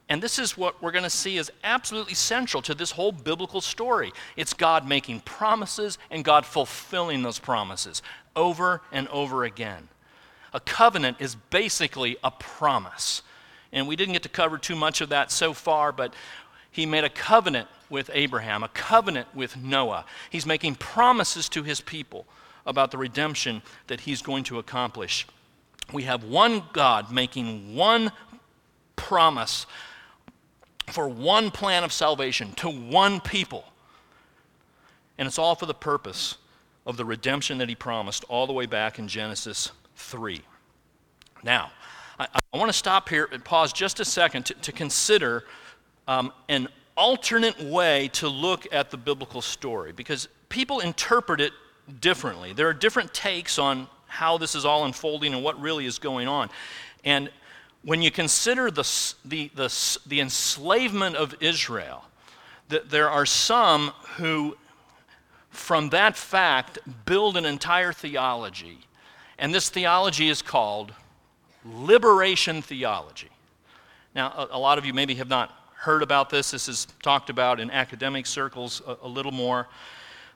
And 0.08 0.22
this 0.22 0.38
is 0.38 0.56
what 0.56 0.82
we're 0.82 0.92
going 0.92 1.04
to 1.04 1.10
see 1.10 1.38
is 1.38 1.50
absolutely 1.64 2.14
central 2.14 2.62
to 2.62 2.74
this 2.74 2.90
whole 2.90 3.12
biblical 3.12 3.62
story. 3.62 4.12
It's 4.36 4.52
God 4.52 4.86
making 4.86 5.20
promises 5.20 5.96
and 6.10 6.22
God 6.22 6.44
fulfilling 6.44 7.22
those 7.22 7.38
promises 7.38 8.02
over 8.36 8.82
and 8.92 9.08
over 9.08 9.44
again. 9.44 9.88
A 10.54 10.60
covenant 10.60 11.16
is 11.20 11.34
basically 11.34 12.16
a 12.22 12.30
promise. 12.30 13.22
And 13.72 13.88
we 13.88 13.96
didn't 13.96 14.12
get 14.12 14.22
to 14.22 14.28
cover 14.28 14.56
too 14.56 14.76
much 14.76 15.00
of 15.00 15.08
that 15.08 15.32
so 15.32 15.52
far, 15.52 15.90
but 15.90 16.14
he 16.70 16.86
made 16.86 17.04
a 17.04 17.10
covenant 17.10 17.68
with 17.90 18.08
Abraham, 18.14 18.62
a 18.62 18.68
covenant 18.68 19.28
with 19.34 19.56
Noah. 19.56 20.06
He's 20.30 20.46
making 20.46 20.76
promises 20.76 21.48
to 21.50 21.64
his 21.64 21.80
people 21.80 22.24
about 22.64 22.92
the 22.92 22.98
redemption 22.98 23.62
that 23.88 24.00
he's 24.00 24.22
going 24.22 24.44
to 24.44 24.58
accomplish. 24.58 25.26
We 25.92 26.04
have 26.04 26.24
one 26.24 26.62
God 26.72 27.12
making 27.12 27.74
one 27.74 28.12
promise 28.96 29.66
for 30.86 31.08
one 31.08 31.50
plan 31.50 31.84
of 31.84 31.92
salvation 31.92 32.52
to 32.54 32.68
one 32.68 33.20
people. 33.20 33.64
And 35.18 35.26
it's 35.26 35.38
all 35.38 35.54
for 35.54 35.66
the 35.66 35.74
purpose 35.74 36.38
of 36.86 36.96
the 36.96 37.04
redemption 37.04 37.58
that 37.58 37.68
he 37.68 37.74
promised 37.74 38.24
all 38.28 38.46
the 38.46 38.52
way 38.52 38.66
back 38.66 38.98
in 38.98 39.08
Genesis 39.08 39.72
3. 39.96 40.40
Now, 41.42 41.70
I, 42.18 42.28
I 42.52 42.56
want 42.56 42.70
to 42.70 42.76
stop 42.76 43.08
here 43.08 43.28
and 43.32 43.44
pause 43.44 43.72
just 43.72 44.00
a 44.00 44.04
second 44.04 44.46
to, 44.46 44.54
to 44.54 44.72
consider 44.72 45.44
um, 46.06 46.32
an 46.48 46.68
alternate 46.96 47.60
way 47.62 48.08
to 48.14 48.28
look 48.28 48.66
at 48.72 48.90
the 48.90 48.96
biblical 48.96 49.42
story 49.42 49.92
because 49.92 50.28
people 50.48 50.80
interpret 50.80 51.40
it 51.40 51.52
differently. 52.00 52.52
There 52.52 52.68
are 52.68 52.74
different 52.74 53.12
takes 53.12 53.58
on 53.58 53.88
how 54.06 54.38
this 54.38 54.54
is 54.54 54.64
all 54.64 54.84
unfolding 54.84 55.34
and 55.34 55.42
what 55.42 55.60
really 55.60 55.86
is 55.86 55.98
going 55.98 56.28
on. 56.28 56.50
And 57.04 57.30
when 57.82 58.00
you 58.00 58.10
consider 58.10 58.70
the, 58.70 58.88
the, 59.24 59.50
the, 59.54 59.98
the 60.06 60.20
enslavement 60.20 61.16
of 61.16 61.34
Israel, 61.40 62.04
that 62.68 62.90
there 62.90 63.10
are 63.10 63.26
some 63.26 63.88
who, 64.16 64.56
from 65.54 65.90
that 65.90 66.16
fact, 66.16 66.78
build 67.06 67.36
an 67.36 67.44
entire 67.44 67.92
theology 67.92 68.80
and 69.38 69.54
this 69.54 69.68
theology 69.68 70.28
is 70.28 70.42
called 70.42 70.92
liberation 71.64 72.62
theology. 72.62 73.30
Now, 74.14 74.28
a, 74.28 74.56
a, 74.56 74.58
lot 74.58 74.78
of 74.78 74.84
you 74.84 74.94
maybe 74.94 75.14
have 75.16 75.28
not 75.28 75.52
heard 75.76 76.02
about 76.02 76.30
this. 76.30 76.52
This 76.52 76.68
is 76.68 76.86
talked 77.02 77.30
about 77.30 77.58
in 77.58 77.70
academic 77.70 78.26
circles 78.26 78.80
a, 78.86 78.96
a 79.02 79.08
little 79.08 79.32
more. 79.32 79.68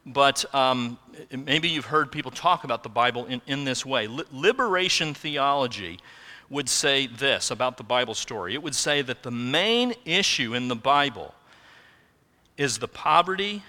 But 0.04 0.52
um, 0.54 0.98
maybe 1.30 1.68
you've 1.68 1.84
heard 1.84 2.10
people 2.10 2.30
talk 2.30 2.64
about 2.64 2.82
the 2.82 2.88
Bible 2.88 3.26
in, 3.26 3.42
in 3.46 3.64
this 3.64 3.84
way. 3.84 4.06
Li- 4.06 4.25
liberation 4.32 5.14
theology 5.14 5.98
would 6.50 6.68
say 6.68 7.06
this 7.06 7.50
about 7.50 7.76
the 7.76 7.84
Bible 7.84 8.14
story 8.14 8.54
it 8.54 8.62
would 8.62 8.75
say 8.75 9.02
that 9.02 9.22
the 9.22 9.30
main 9.30 9.92
issue 10.06 10.54
in 10.54 10.68
the 10.68 10.75
Bible 10.75 11.34
is 12.56 12.78
the 12.78 12.88
poverty, 12.88 13.62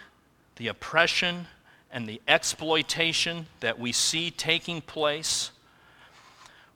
the 0.60 0.68
oppression, 0.68 1.48
and 1.92 2.08
the 2.08 2.22
exploitation 2.28 3.48
that 3.62 3.80
we 3.80 3.92
see 3.92 4.30
taking 4.30 4.82
place, 4.82 5.50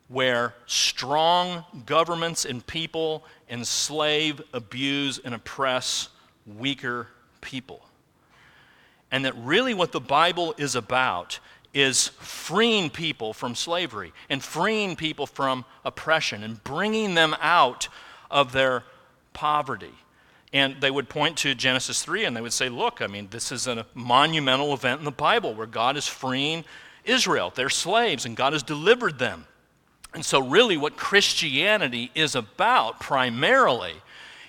where 0.07 0.55
strong 0.65 1.63
governments 1.85 2.45
and 2.45 2.65
people 2.65 3.23
enslave, 3.49 4.41
abuse, 4.53 5.19
and 5.23 5.35
oppress 5.35 6.09
weaker 6.47 7.07
people. 7.41 7.85
And 9.11 9.25
that 9.25 9.35
really 9.37 9.73
what 9.73 9.91
the 9.91 10.01
Bible 10.01 10.55
is 10.57 10.75
about 10.75 11.39
is 11.73 12.07
freeing 12.19 12.89
people 12.89 13.33
from 13.33 13.53
slavery 13.53 14.13
and 14.29 14.41
freeing 14.41 14.95
people 14.95 15.27
from 15.27 15.65
oppression 15.83 16.41
and 16.43 16.63
bringing 16.63 17.15
them 17.15 17.35
out 17.39 17.89
of 18.31 18.53
their 18.53 18.83
poverty. 19.33 19.93
And 20.53 20.79
they 20.79 20.91
would 20.91 21.09
point 21.09 21.37
to 21.39 21.55
Genesis 21.55 22.03
3 22.03 22.25
and 22.25 22.37
they 22.37 22.41
would 22.41 22.53
say, 22.53 22.69
look, 22.69 23.01
I 23.01 23.07
mean, 23.07 23.27
this 23.31 23.51
is 23.51 23.65
a 23.65 23.87
monumental 23.95 24.73
event 24.73 24.99
in 24.99 25.05
the 25.05 25.11
Bible 25.11 25.55
where 25.55 25.65
God 25.65 25.97
is 25.97 26.07
freeing 26.07 26.63
Israel. 27.03 27.51
They're 27.53 27.69
slaves 27.69 28.25
and 28.25 28.37
God 28.37 28.53
has 28.53 28.61
delivered 28.61 29.17
them. 29.17 29.47
And 30.13 30.23
so, 30.23 30.39
really, 30.39 30.77
what 30.77 30.95
Christianity 30.95 32.11
is 32.13 32.35
about 32.35 32.99
primarily 32.99 33.93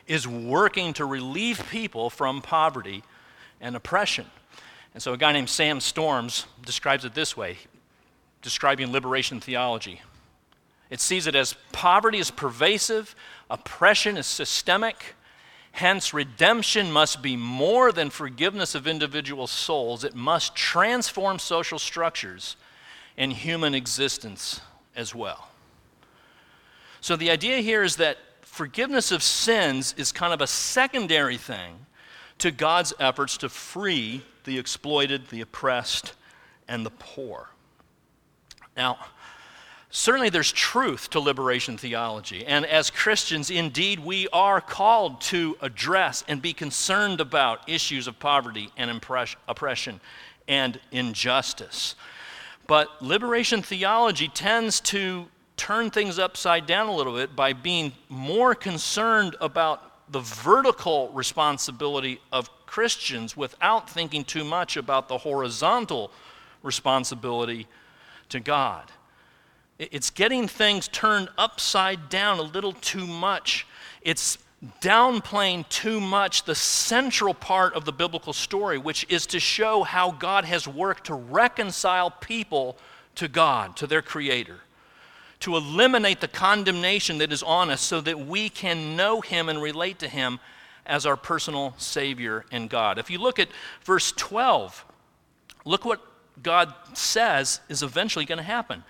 is 0.07 0.29
working 0.29 0.93
to 0.95 1.07
relieve 1.07 1.65
people 1.71 2.11
from 2.11 2.43
poverty 2.43 3.03
and 3.63 3.75
oppression. 3.75 4.27
And 4.93 5.03
so, 5.03 5.15
a 5.15 5.17
guy 5.17 5.33
named 5.33 5.49
Sam 5.49 5.81
Storms 5.81 6.45
describes 6.67 7.07
it 7.07 7.15
this 7.15 7.35
way, 7.35 7.57
describing 8.43 8.93
liberation 8.93 9.41
theology. 9.41 10.03
It 10.91 11.01
sees 11.01 11.27
it 11.27 11.35
as 11.35 11.55
poverty 11.73 12.19
is 12.19 12.31
pervasive, 12.31 13.17
oppression 13.49 14.19
is 14.19 14.27
systemic, 14.27 15.15
hence, 15.75 16.15
redemption 16.15 16.91
must 16.91 17.21
be 17.21 17.37
more 17.37 17.91
than 17.91 18.09
forgiveness 18.09 18.77
of 18.77 18.87
individual 18.87 19.49
souls, 19.49 20.05
it 20.05 20.15
must 20.15 20.55
transform 20.55 21.39
social 21.39 21.81
structures 21.81 22.55
and 23.17 23.33
human 23.33 23.75
existence 23.75 24.61
as 24.95 25.15
well. 25.15 25.49
So, 27.01 27.17
the 27.17 27.31
idea 27.31 27.59
here 27.59 27.83
is 27.83 27.97
that 27.97 28.19
forgiveness 28.43 29.11
of 29.11 29.21
sins 29.21 29.95
is 29.99 30.13
kind 30.13 30.33
of 30.33 30.41
a 30.41 30.47
secondary 30.47 31.37
thing 31.37 31.87
to 32.39 32.53
God's 32.53 32.95
efforts 33.01 33.37
to 33.39 33.49
free 33.49 34.23
the 34.45 34.59
exploited, 34.59 35.29
the 35.29 35.41
oppressed, 35.41 36.15
and 36.69 36.87
the 36.87 36.91
poor. 36.91 37.51
Now, 38.77 38.99
certainly 39.95 40.29
there's 40.29 40.51
truth 40.51 41.09
to 41.09 41.21
liberation 41.21 41.79
theology. 41.79 42.45
And 42.45 42.67
as 42.67 42.91
Christians, 42.91 43.49
indeed, 43.49 44.01
we 44.01 44.27
are 44.33 44.61
called 44.61 45.21
to 45.23 45.57
address 45.61 46.25
and 46.27 46.43
be 46.43 46.53
concerned 46.53 47.21
about 47.21 47.69
issues 47.69 48.09
of 48.09 48.19
poverty 48.19 48.71
and 48.77 48.91
oppression 49.47 50.01
and 50.49 50.81
injustice. 50.91 51.95
But 52.67 53.01
liberation 53.01 53.63
theology 53.63 54.27
tends 54.27 54.81
to 54.81 55.27
turn 55.57 55.91
things 55.91 56.19
upside 56.19 56.67
down 56.67 56.89
a 56.89 56.95
little 56.95 57.15
bit 57.15 57.37
by 57.37 57.53
being 57.53 57.93
more 58.09 58.57
concerned 58.57 59.37
about 59.41 60.11
the 60.11 60.21
vertical 60.21 61.11
responsibility 61.11 62.21
of 62.33 62.51
Christians 62.67 63.37
without 63.37 63.89
thinking 63.89 64.25
too 64.25 64.43
much 64.43 64.77
about 64.77 65.07
the 65.07 65.19
horizontal 65.19 66.11
responsibility 66.65 67.69
to 68.31 68.41
God. 68.41 68.91
It's 69.79 70.11
getting 70.11 70.47
things 70.49 70.89
turned 70.89 71.29
upside 71.37 72.09
down 72.09 72.39
a 72.39 72.43
little 72.43 72.73
too 72.73 73.07
much. 73.07 73.67
It's 74.03 74.39
downplaying 74.81 75.69
too 75.69 76.01
much 76.01 76.45
the 76.45 76.55
central 76.55 77.35
part 77.35 77.75
of 77.75 77.85
the 77.85 77.93
biblical 77.93 78.33
story, 78.33 78.79
which 78.79 79.05
is 79.09 79.27
to 79.27 79.41
show 79.41 79.83
how 79.83 80.13
God 80.13 80.45
has 80.45 80.67
worked 80.67 81.07
to 81.07 81.15
reconcile 81.15 82.11
people 82.11 82.79
to 83.17 83.29
God, 83.29 83.77
to 83.77 83.87
their 83.87 84.03
Creator 84.03 84.61
to 85.45 85.57
eliminate 85.57 86.23
the 86.23 86.29
condemnation 86.29 87.19
that 87.19 87.31
is 87.31 87.43
on 87.43 87.69
us 87.69 87.83
so 87.83 88.01
that 88.01 88.19
we 88.19 88.49
can 88.49 88.97
know 88.97 89.21
Him 89.21 89.51
and 89.51 89.61
relate 89.61 89.99
to 89.99 90.09
Him 90.09 90.41
as 90.87 91.05
our 91.05 91.19
personal 91.19 91.75
Savior 91.77 92.47
and 92.51 92.71
God. 92.71 92.99
If 92.99 93.11
you 93.11 93.19
look 93.19 93.39
at 93.39 93.49
verse 93.83 94.11
12, 94.13 94.87
look 95.67 95.85
what 95.85 96.01
God 96.43 96.73
says 96.95 97.61
is 97.69 97.83
eventually 97.83 98.25
going 98.25 98.39
to 98.39 98.43
happen. 98.43 98.85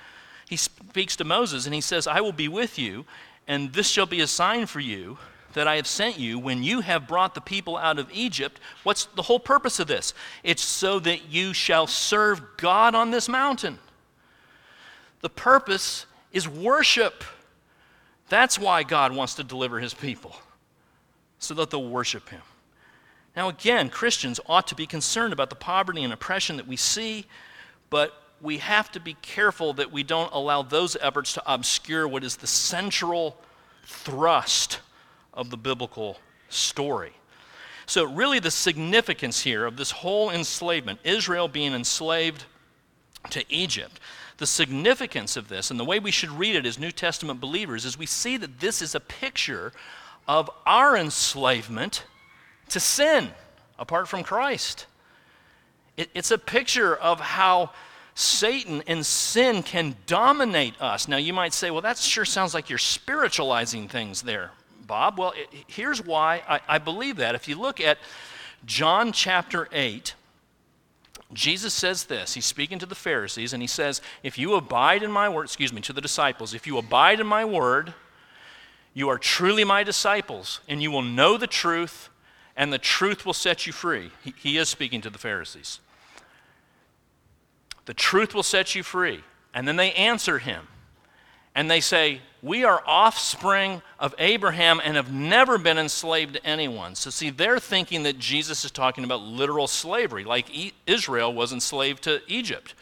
He 0.48 0.56
speaks 0.56 1.16
to 1.16 1.24
Moses 1.24 1.66
and 1.66 1.74
he 1.74 1.80
says, 1.80 2.06
I 2.06 2.20
will 2.20 2.32
be 2.32 2.48
with 2.48 2.78
you, 2.78 3.04
and 3.46 3.72
this 3.72 3.88
shall 3.88 4.06
be 4.06 4.20
a 4.20 4.26
sign 4.26 4.66
for 4.66 4.80
you 4.80 5.18
that 5.54 5.68
I 5.68 5.76
have 5.76 5.86
sent 5.86 6.18
you 6.18 6.38
when 6.38 6.62
you 6.62 6.80
have 6.80 7.06
brought 7.06 7.34
the 7.34 7.40
people 7.40 7.76
out 7.76 7.98
of 7.98 8.10
Egypt. 8.12 8.60
What's 8.82 9.04
the 9.06 9.22
whole 9.22 9.38
purpose 9.38 9.78
of 9.78 9.86
this? 9.86 10.12
It's 10.42 10.62
so 10.62 10.98
that 11.00 11.30
you 11.30 11.52
shall 11.52 11.86
serve 11.86 12.42
God 12.56 12.94
on 12.94 13.10
this 13.10 13.28
mountain. 13.28 13.78
The 15.20 15.30
purpose 15.30 16.06
is 16.32 16.48
worship. 16.48 17.22
That's 18.28 18.58
why 18.58 18.82
God 18.82 19.14
wants 19.14 19.34
to 19.36 19.44
deliver 19.44 19.78
his 19.78 19.94
people, 19.94 20.34
so 21.38 21.54
that 21.54 21.70
they'll 21.70 21.88
worship 21.88 22.28
him. 22.30 22.42
Now, 23.36 23.48
again, 23.48 23.90
Christians 23.90 24.40
ought 24.46 24.66
to 24.68 24.74
be 24.74 24.86
concerned 24.86 25.32
about 25.32 25.50
the 25.50 25.56
poverty 25.56 26.02
and 26.02 26.12
oppression 26.12 26.56
that 26.56 26.66
we 26.66 26.76
see, 26.76 27.26
but 27.90 28.12
we 28.40 28.58
have 28.58 28.90
to 28.92 29.00
be 29.00 29.14
careful 29.14 29.72
that 29.74 29.92
we 29.92 30.02
don't 30.02 30.32
allow 30.32 30.62
those 30.62 30.96
efforts 31.00 31.32
to 31.34 31.42
obscure 31.52 32.06
what 32.06 32.24
is 32.24 32.36
the 32.36 32.46
central 32.46 33.36
thrust 33.86 34.80
of 35.32 35.50
the 35.50 35.56
biblical 35.56 36.18
story. 36.48 37.12
So, 37.86 38.04
really, 38.04 38.38
the 38.38 38.50
significance 38.50 39.42
here 39.42 39.66
of 39.66 39.76
this 39.76 39.90
whole 39.90 40.30
enslavement, 40.30 41.00
Israel 41.04 41.48
being 41.48 41.74
enslaved 41.74 42.44
to 43.30 43.44
Egypt, 43.52 44.00
the 44.38 44.46
significance 44.46 45.36
of 45.36 45.48
this 45.48 45.70
and 45.70 45.78
the 45.78 45.84
way 45.84 45.98
we 45.98 46.10
should 46.10 46.30
read 46.30 46.56
it 46.56 46.66
as 46.66 46.78
New 46.78 46.90
Testament 46.90 47.40
believers 47.40 47.84
is 47.84 47.98
we 47.98 48.06
see 48.06 48.36
that 48.36 48.60
this 48.60 48.82
is 48.82 48.94
a 48.94 49.00
picture 49.00 49.72
of 50.26 50.50
our 50.66 50.96
enslavement 50.96 52.04
to 52.70 52.80
sin 52.80 53.30
apart 53.78 54.08
from 54.08 54.22
Christ. 54.22 54.86
It, 55.96 56.10
it's 56.14 56.30
a 56.30 56.38
picture 56.38 56.96
of 56.96 57.20
how 57.20 57.70
Satan 58.14 58.82
and 58.86 59.04
sin 59.04 59.62
can 59.62 59.96
dominate 60.06 60.80
us. 60.80 61.08
Now, 61.08 61.16
you 61.16 61.32
might 61.32 61.52
say, 61.52 61.70
well, 61.70 61.82
that 61.82 61.98
sure 61.98 62.24
sounds 62.24 62.54
like 62.54 62.70
you're 62.70 62.78
spiritualizing 62.78 63.88
things 63.88 64.22
there, 64.22 64.52
Bob. 64.86 65.18
Well, 65.18 65.32
it, 65.36 65.48
here's 65.66 66.04
why 66.04 66.42
I, 66.48 66.60
I 66.68 66.78
believe 66.78 67.16
that. 67.16 67.34
If 67.34 67.48
you 67.48 67.58
look 67.58 67.80
at 67.80 67.98
John 68.64 69.10
chapter 69.10 69.68
8, 69.72 70.14
Jesus 71.32 71.74
says 71.74 72.04
this. 72.04 72.34
He's 72.34 72.44
speaking 72.44 72.78
to 72.78 72.86
the 72.86 72.94
Pharisees, 72.94 73.52
and 73.52 73.60
he 73.60 73.66
says, 73.66 74.00
If 74.22 74.38
you 74.38 74.54
abide 74.54 75.02
in 75.02 75.10
my 75.10 75.28
word, 75.28 75.44
excuse 75.44 75.72
me, 75.72 75.80
to 75.82 75.92
the 75.92 76.00
disciples, 76.00 76.54
if 76.54 76.68
you 76.68 76.78
abide 76.78 77.18
in 77.18 77.26
my 77.26 77.44
word, 77.44 77.94
you 78.94 79.08
are 79.08 79.18
truly 79.18 79.64
my 79.64 79.82
disciples, 79.82 80.60
and 80.68 80.80
you 80.80 80.92
will 80.92 81.02
know 81.02 81.36
the 81.36 81.48
truth, 81.48 82.10
and 82.56 82.72
the 82.72 82.78
truth 82.78 83.26
will 83.26 83.32
set 83.32 83.66
you 83.66 83.72
free. 83.72 84.12
He, 84.22 84.34
he 84.38 84.56
is 84.56 84.68
speaking 84.68 85.00
to 85.00 85.10
the 85.10 85.18
Pharisees. 85.18 85.80
The 87.86 87.94
truth 87.94 88.34
will 88.34 88.42
set 88.42 88.74
you 88.74 88.82
free. 88.82 89.22
And 89.52 89.68
then 89.68 89.76
they 89.76 89.92
answer 89.92 90.38
him 90.38 90.66
and 91.54 91.70
they 91.70 91.80
say, 91.80 92.20
We 92.42 92.64
are 92.64 92.82
offspring 92.86 93.82
of 93.98 94.14
Abraham 94.18 94.80
and 94.84 94.96
have 94.96 95.12
never 95.12 95.58
been 95.58 95.78
enslaved 95.78 96.34
to 96.34 96.46
anyone. 96.46 96.94
So, 96.94 97.10
see, 97.10 97.30
they're 97.30 97.60
thinking 97.60 98.02
that 98.02 98.18
Jesus 98.18 98.64
is 98.64 98.70
talking 98.70 99.04
about 99.04 99.22
literal 99.22 99.66
slavery, 99.66 100.24
like 100.24 100.46
Israel 100.86 101.32
was 101.32 101.52
enslaved 101.52 102.02
to 102.04 102.20
Egypt. 102.26 102.74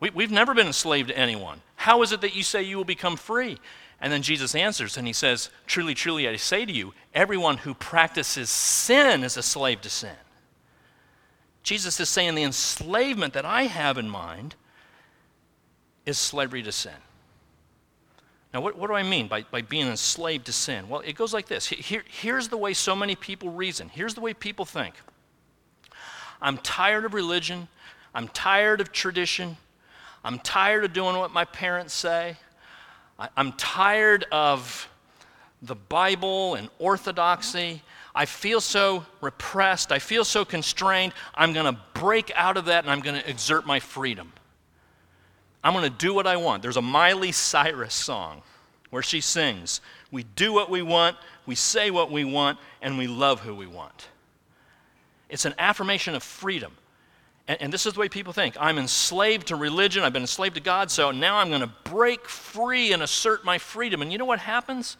We, 0.00 0.10
we've 0.10 0.30
never 0.30 0.54
been 0.54 0.66
enslaved 0.66 1.08
to 1.08 1.18
anyone. 1.18 1.62
How 1.76 2.02
is 2.02 2.12
it 2.12 2.20
that 2.20 2.36
you 2.36 2.42
say 2.42 2.62
you 2.62 2.76
will 2.76 2.84
become 2.84 3.16
free? 3.16 3.58
And 4.00 4.12
then 4.12 4.22
Jesus 4.22 4.54
answers 4.54 4.96
and 4.96 5.06
he 5.06 5.12
says, 5.12 5.50
Truly, 5.66 5.94
truly, 5.94 6.28
I 6.28 6.36
say 6.36 6.64
to 6.64 6.72
you, 6.72 6.92
everyone 7.14 7.56
who 7.58 7.74
practices 7.74 8.50
sin 8.50 9.24
is 9.24 9.36
a 9.36 9.42
slave 9.42 9.80
to 9.80 9.90
sin. 9.90 10.14
Jesus 11.62 12.00
is 12.00 12.08
saying 12.08 12.34
the 12.34 12.42
enslavement 12.42 13.34
that 13.34 13.44
I 13.44 13.64
have 13.64 13.98
in 13.98 14.08
mind 14.08 14.54
is 16.06 16.18
slavery 16.18 16.62
to 16.62 16.72
sin. 16.72 16.92
Now, 18.54 18.62
what, 18.62 18.78
what 18.78 18.86
do 18.86 18.94
I 18.94 19.02
mean 19.02 19.28
by, 19.28 19.42
by 19.42 19.60
being 19.60 19.86
enslaved 19.86 20.46
to 20.46 20.52
sin? 20.52 20.88
Well, 20.88 21.00
it 21.00 21.14
goes 21.14 21.34
like 21.34 21.46
this 21.46 21.66
Here, 21.66 22.02
here's 22.08 22.48
the 22.48 22.56
way 22.56 22.72
so 22.72 22.96
many 22.96 23.14
people 23.14 23.50
reason, 23.50 23.88
here's 23.88 24.14
the 24.14 24.20
way 24.20 24.34
people 24.34 24.64
think. 24.64 24.94
I'm 26.40 26.56
tired 26.58 27.04
of 27.04 27.14
religion, 27.14 27.68
I'm 28.14 28.28
tired 28.28 28.80
of 28.80 28.92
tradition, 28.92 29.56
I'm 30.24 30.38
tired 30.38 30.84
of 30.84 30.92
doing 30.92 31.16
what 31.16 31.32
my 31.32 31.44
parents 31.44 31.92
say, 31.92 32.36
I, 33.18 33.28
I'm 33.36 33.52
tired 33.52 34.24
of 34.32 34.88
the 35.60 35.74
Bible 35.74 36.54
and 36.54 36.68
orthodoxy. 36.78 37.82
I 38.18 38.24
feel 38.24 38.60
so 38.60 39.06
repressed. 39.20 39.92
I 39.92 40.00
feel 40.00 40.24
so 40.24 40.44
constrained. 40.44 41.12
I'm 41.36 41.52
going 41.52 41.72
to 41.72 41.80
break 41.94 42.32
out 42.34 42.56
of 42.56 42.64
that 42.64 42.82
and 42.82 42.90
I'm 42.90 42.98
going 42.98 43.14
to 43.14 43.30
exert 43.30 43.64
my 43.64 43.78
freedom. 43.78 44.32
I'm 45.62 45.72
going 45.72 45.84
to 45.84 45.96
do 45.96 46.12
what 46.12 46.26
I 46.26 46.36
want. 46.36 46.60
There's 46.60 46.76
a 46.76 46.82
Miley 46.82 47.30
Cyrus 47.30 47.94
song 47.94 48.42
where 48.90 49.04
she 49.04 49.20
sings, 49.20 49.80
We 50.10 50.24
do 50.24 50.52
what 50.52 50.68
we 50.68 50.82
want, 50.82 51.16
we 51.46 51.54
say 51.54 51.92
what 51.92 52.10
we 52.10 52.24
want, 52.24 52.58
and 52.82 52.98
we 52.98 53.06
love 53.06 53.38
who 53.38 53.54
we 53.54 53.68
want. 53.68 54.08
It's 55.28 55.44
an 55.44 55.54
affirmation 55.56 56.16
of 56.16 56.24
freedom. 56.24 56.72
And, 57.46 57.62
and, 57.62 57.72
this 57.72 57.86
is 57.86 57.92
the 57.92 58.00
way 58.00 58.08
people 58.08 58.32
think 58.32 58.56
I'm 58.58 58.78
enslaved 58.78 59.46
to 59.46 59.56
religion, 59.56 60.02
I've 60.02 60.12
been 60.12 60.22
enslaved 60.22 60.56
to 60.56 60.60
God, 60.60 60.90
so 60.90 61.12
now 61.12 61.36
I'm 61.36 61.50
going 61.50 61.60
to 61.60 61.72
break 61.84 62.28
free 62.28 62.92
and 62.92 63.00
assert 63.00 63.44
my 63.44 63.58
freedom. 63.58 64.02
And 64.02 64.10
you 64.10 64.18
know 64.18 64.24
what 64.24 64.40
happens? 64.40 64.96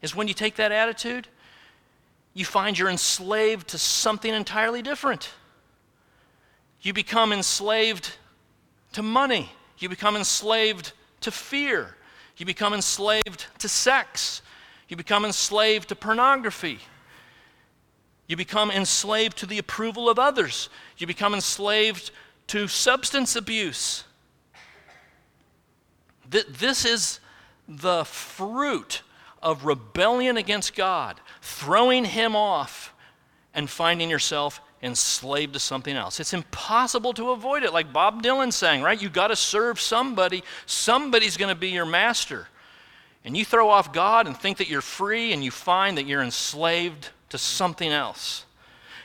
Is 0.00 0.14
when 0.14 0.28
you 0.28 0.34
take 0.34 0.54
that 0.56 0.70
attitude, 0.70 1.26
you 2.34 2.44
find 2.44 2.78
you're 2.78 2.88
enslaved 2.88 3.68
to 3.68 3.78
something 3.78 4.32
entirely 4.32 4.82
different. 4.82 5.30
You 6.80 6.92
become 6.92 7.32
enslaved 7.32 8.12
to 8.92 9.02
money. 9.02 9.50
You 9.78 9.88
become 9.88 10.16
enslaved 10.16 10.92
to 11.20 11.30
fear. 11.30 11.96
You 12.36 12.46
become 12.46 12.72
enslaved 12.74 13.46
to 13.58 13.68
sex. 13.68 14.42
You 14.88 14.96
become 14.96 15.24
enslaved 15.24 15.88
to 15.90 15.96
pornography. 15.96 16.78
You 18.26 18.36
become 18.36 18.70
enslaved 18.70 19.36
to 19.38 19.46
the 19.46 19.58
approval 19.58 20.08
of 20.08 20.18
others. 20.18 20.68
You 20.96 21.06
become 21.06 21.34
enslaved 21.34 22.10
to 22.48 22.66
substance 22.66 23.36
abuse. 23.36 24.04
This 26.28 26.84
is 26.84 27.20
the 27.68 28.04
fruit 28.04 29.02
of 29.42 29.64
rebellion 29.64 30.36
against 30.36 30.74
God, 30.74 31.20
throwing 31.42 32.06
Him 32.06 32.34
off 32.34 32.94
and 33.52 33.68
finding 33.68 34.08
yourself 34.08 34.60
enslaved 34.82 35.52
to 35.52 35.60
something 35.60 35.94
else. 35.94 36.18
It's 36.18 36.32
impossible 36.32 37.12
to 37.14 37.30
avoid 37.30 37.62
it, 37.62 37.72
like 37.72 37.92
Bob 37.92 38.22
Dylan 38.22 38.52
saying, 38.52 38.82
right? 38.82 39.00
You 39.00 39.10
got 39.10 39.28
to 39.28 39.36
serve 39.36 39.78
somebody. 39.78 40.42
Somebody's 40.66 41.36
going 41.36 41.50
to 41.54 41.60
be 41.60 41.68
your 41.68 41.84
master. 41.84 42.48
And 43.24 43.36
you 43.36 43.44
throw 43.44 43.68
off 43.68 43.92
God 43.92 44.26
and 44.26 44.36
think 44.36 44.58
that 44.58 44.68
you're 44.68 44.80
free, 44.80 45.32
and 45.32 45.44
you 45.44 45.50
find 45.50 45.98
that 45.98 46.06
you're 46.06 46.22
enslaved 46.22 47.10
to 47.28 47.38
something 47.38 47.90
else. 47.90 48.44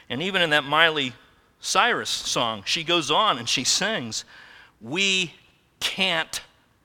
And 0.09 0.21
even 0.23 0.41
in 0.41 0.51
that 0.51 0.63
Miley 0.63 1.13
Cyrus 1.59 2.09
song, 2.09 2.63
she 2.65 2.83
goes 2.83 3.11
on 3.11 3.37
and 3.37 3.49
she 3.49 3.63
sings, 3.63 4.25
We 4.81 5.33
can't 5.79 6.41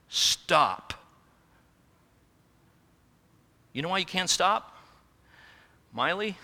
stop. 0.09 0.93
You 3.71 3.81
know 3.81 3.89
why 3.89 3.97
you 3.99 4.05
can't 4.05 4.29
stop? 4.29 4.72
Miley? 5.93 6.35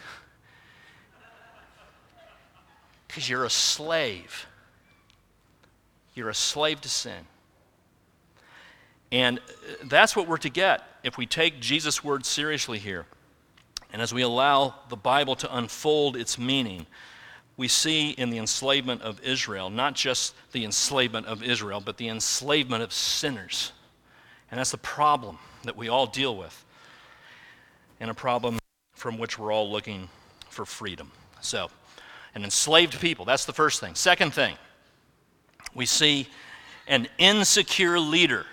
Because 3.07 3.27
you're 3.27 3.45
a 3.45 3.49
slave. 3.49 4.45
You're 6.13 6.29
a 6.29 6.35
slave 6.35 6.81
to 6.81 6.89
sin. 6.89 7.25
And 9.11 9.39
uh, 9.39 9.41
that's 9.85 10.15
what 10.15 10.27
we're 10.27 10.37
to 10.37 10.49
get 10.49 10.83
if 11.03 11.17
we 11.17 11.25
take 11.25 11.59
Jesus' 11.59 12.03
words 12.03 12.27
seriously 12.27 12.77
here. 12.77 13.07
And 13.91 14.01
as 14.01 14.13
we 14.13 14.21
allow 14.21 14.75
the 14.89 14.95
Bible 14.95 15.35
to 15.37 15.57
unfold 15.57 16.15
its 16.15 16.37
meaning, 16.37 16.85
we 17.57 17.67
see 17.67 18.11
in 18.11 18.29
the 18.29 18.37
enslavement 18.37 19.01
of 19.01 19.19
Israel 19.23 19.71
not 19.71 19.95
just 19.95 20.35
the 20.51 20.63
enslavement 20.63 21.25
of 21.25 21.41
Israel, 21.41 21.81
but 21.83 21.97
the 21.97 22.07
enslavement 22.07 22.83
of 22.83 22.93
sinners. 22.93 23.71
And 24.51 24.59
that's 24.59 24.71
the 24.71 24.77
problem 24.77 25.39
that 25.63 25.75
we 25.75 25.89
all 25.89 26.05
deal 26.05 26.37
with, 26.37 26.65
and 27.99 28.11
a 28.11 28.13
problem 28.13 28.58
from 28.99 29.17
which 29.17 29.39
we're 29.39 29.53
all 29.53 29.71
looking 29.71 30.09
for 30.49 30.65
freedom. 30.65 31.09
So, 31.39 31.69
an 32.35 32.43
enslaved 32.43 32.99
people, 32.99 33.23
that's 33.23 33.45
the 33.45 33.53
first 33.53 33.79
thing. 33.79 33.95
Second 33.95 34.33
thing, 34.33 34.57
we 35.73 35.85
see 35.85 36.27
an 36.85 37.07
insecure 37.17 37.97
leader. 37.97 38.45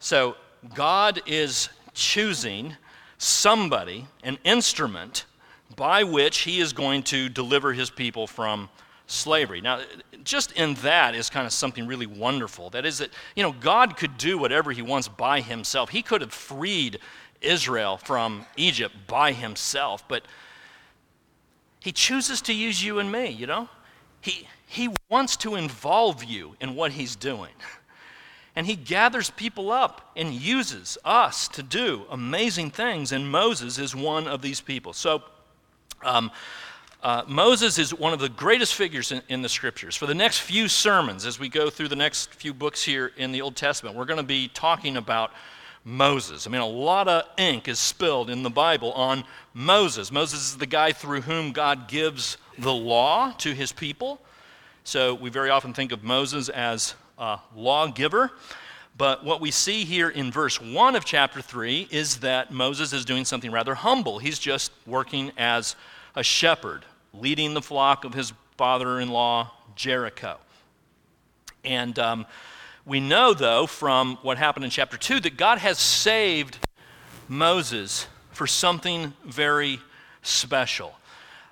So, 0.00 0.36
God 0.74 1.22
is 1.24 1.70
choosing 1.94 2.76
somebody, 3.16 4.06
an 4.22 4.36
instrument 4.44 5.24
by 5.76 6.04
which 6.04 6.40
he 6.40 6.60
is 6.60 6.74
going 6.74 7.02
to 7.04 7.30
deliver 7.30 7.72
his 7.72 7.88
people 7.88 8.26
from 8.26 8.68
slavery. 9.06 9.62
Now, 9.62 9.80
just 10.24 10.52
in 10.52 10.74
that 10.76 11.14
is 11.14 11.30
kind 11.30 11.46
of 11.46 11.54
something 11.54 11.86
really 11.86 12.06
wonderful. 12.06 12.68
That 12.68 12.84
is 12.84 12.98
that, 12.98 13.08
you 13.34 13.42
know, 13.42 13.52
God 13.52 13.96
could 13.96 14.18
do 14.18 14.36
whatever 14.36 14.72
he 14.72 14.82
wants 14.82 15.08
by 15.08 15.40
himself. 15.40 15.88
He 15.88 16.02
could 16.02 16.20
have 16.20 16.34
freed 16.34 16.98
Israel 17.42 17.96
from 17.96 18.46
Egypt 18.56 18.94
by 19.06 19.32
himself, 19.32 20.06
but 20.08 20.24
he 21.80 21.92
chooses 21.92 22.40
to 22.42 22.54
use 22.54 22.82
you 22.82 22.98
and 22.98 23.10
me, 23.10 23.28
you 23.28 23.46
know? 23.46 23.68
He, 24.20 24.46
he 24.66 24.90
wants 25.08 25.36
to 25.38 25.56
involve 25.56 26.22
you 26.22 26.56
in 26.60 26.74
what 26.74 26.92
he's 26.92 27.16
doing. 27.16 27.52
And 28.54 28.66
he 28.66 28.76
gathers 28.76 29.30
people 29.30 29.72
up 29.72 30.12
and 30.14 30.34
uses 30.34 30.98
us 31.06 31.48
to 31.48 31.62
do 31.62 32.02
amazing 32.10 32.70
things, 32.70 33.10
and 33.10 33.30
Moses 33.30 33.78
is 33.78 33.96
one 33.96 34.28
of 34.28 34.42
these 34.42 34.60
people. 34.60 34.92
So, 34.92 35.22
um, 36.04 36.30
uh, 37.02 37.24
Moses 37.26 37.78
is 37.78 37.92
one 37.92 38.12
of 38.12 38.20
the 38.20 38.28
greatest 38.28 38.74
figures 38.74 39.10
in, 39.10 39.22
in, 39.28 39.42
the 39.42 39.48
scriptures. 39.48 39.96
For 39.96 40.06
the 40.06 40.14
next 40.14 40.40
few 40.40 40.68
sermons, 40.68 41.26
as 41.26 41.40
we 41.40 41.48
go 41.48 41.68
through 41.68 41.88
the 41.88 41.96
next 41.96 42.34
few 42.34 42.54
books 42.54 42.82
here 42.82 43.10
in 43.16 43.32
the 43.32 43.40
Old 43.40 43.56
Testament, 43.56 43.96
we're 43.96 44.04
going 44.04 44.18
to 44.18 44.22
be 44.22 44.48
talking 44.48 44.96
about 44.96 45.32
Moses. 45.84 46.46
I 46.46 46.50
mean, 46.50 46.60
a 46.60 46.66
lot 46.66 47.08
of 47.08 47.24
ink 47.38 47.66
is 47.68 47.78
spilled 47.78 48.30
in 48.30 48.42
the 48.42 48.50
Bible 48.50 48.92
on 48.92 49.24
Moses. 49.52 50.12
Moses 50.12 50.40
is 50.52 50.56
the 50.58 50.66
guy 50.66 50.92
through 50.92 51.22
whom 51.22 51.52
God 51.52 51.88
gives 51.88 52.36
the 52.58 52.72
law 52.72 53.32
to 53.38 53.52
his 53.52 53.72
people. 53.72 54.20
So 54.84 55.14
we 55.14 55.30
very 55.30 55.50
often 55.50 55.72
think 55.74 55.92
of 55.92 56.04
Moses 56.04 56.48
as 56.48 56.94
uh, 57.18 57.38
lawgiver. 57.54 58.32
But 58.96 59.24
what 59.24 59.40
we 59.40 59.50
see 59.50 59.84
here 59.84 60.08
in 60.08 60.30
verse 60.30 60.60
1 60.60 60.96
of 60.96 61.04
chapter 61.04 61.40
3 61.40 61.88
is 61.90 62.18
that 62.18 62.52
Moses 62.52 62.92
is 62.92 63.04
doing 63.04 63.24
something 63.24 63.50
rather 63.50 63.74
humble. 63.74 64.18
He's 64.18 64.38
just 64.38 64.70
working 64.86 65.32
as 65.38 65.76
a 66.14 66.22
shepherd, 66.22 66.84
leading 67.14 67.54
the 67.54 67.62
flock 67.62 68.04
of 68.04 68.12
his 68.12 68.32
father 68.58 69.00
in 69.00 69.08
law, 69.08 69.52
Jethro. 69.74 70.38
And 71.64 71.98
um, 71.98 72.26
we 72.84 73.00
know, 73.00 73.32
though, 73.34 73.66
from 73.66 74.18
what 74.22 74.38
happened 74.38 74.64
in 74.64 74.70
chapter 74.70 74.96
2, 74.96 75.20
that 75.20 75.36
God 75.36 75.58
has 75.58 75.78
saved 75.78 76.58
Moses 77.28 78.06
for 78.32 78.46
something 78.46 79.12
very 79.24 79.78
special. 80.22 80.92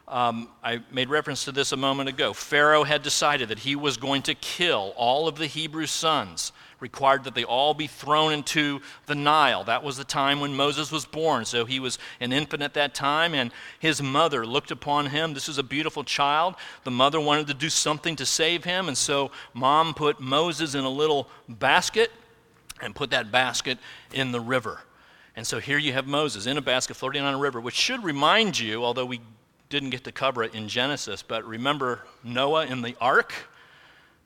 Um, 0.09 0.49
I 0.65 0.81
made 0.91 1.09
reference 1.09 1.45
to 1.45 1.53
this 1.53 1.71
a 1.71 1.77
moment 1.77 2.09
ago. 2.09 2.33
Pharaoh 2.33 2.83
had 2.83 3.03
decided 3.03 3.49
that 3.51 3.61
he 3.61 3.77
was 3.77 3.97
going 3.97 4.23
to 4.23 4.35
kill 4.35 4.93
all 4.97 5.29
of 5.29 5.37
the 5.37 5.47
Hebrew 5.47 5.87
sons, 5.87 6.51
required 6.81 7.25
that 7.25 7.35
they 7.35 7.45
all 7.45 7.75
be 7.75 7.87
thrown 7.87 8.33
into 8.33 8.81
the 9.07 9.15
Nile. 9.15 9.65
That 9.65 9.85
was 9.85 9.97
the 9.97 10.05
time 10.05 10.41
when 10.41 10.55
Moses 10.57 10.91
was 10.91 11.05
born. 11.05 11.45
So 11.45 11.65
he 11.65 11.79
was 11.79 11.99
an 12.21 12.33
infant 12.33 12.63
at 12.63 12.75
that 12.75 12.95
time, 12.95 13.35
and 13.35 13.53
his 13.79 14.03
mother 14.03 14.47
looked 14.47 14.71
upon 14.71 15.07
him. 15.07 15.35
This 15.35 15.49
was 15.49 15.59
a 15.59 15.63
beautiful 15.63 16.05
child. 16.05 16.55
The 16.85 16.91
mother 16.91 17.21
wanted 17.21 17.47
to 17.49 17.55
do 17.55 17.69
something 17.69 18.17
to 18.17 18.27
save 18.27 18.65
him, 18.65 18.89
and 18.89 18.97
so 18.97 19.31
mom 19.55 19.95
put 19.95 20.21
Moses 20.21 20.75
in 20.75 20.85
a 20.85 20.91
little 20.91 21.29
basket 21.49 22.11
and 22.81 22.95
put 22.95 23.11
that 23.11 23.31
basket 23.31 23.79
in 24.13 24.33
the 24.33 24.41
river. 24.41 24.81
And 25.37 25.47
so 25.47 25.61
here 25.61 25.79
you 25.79 25.93
have 25.93 26.07
Moses 26.07 26.47
in 26.47 26.57
a 26.57 26.63
basket 26.63 26.97
floating 26.97 27.23
on 27.23 27.35
a 27.35 27.39
river, 27.39 27.61
which 27.61 27.75
should 27.75 28.03
remind 28.03 28.59
you, 28.59 28.85
although 28.85 29.07
we 29.07 29.21
didn't 29.69 29.91
get 29.91 30.05
to 30.05 30.13
cover 30.13 30.43
it 30.43 30.55
in 30.55 30.69
Genesis, 30.69 31.23
but 31.23 31.45
remember 31.45 32.05
Noah 32.25 32.67
in 32.67 32.83
the 32.83 32.97
ark? 33.01 33.33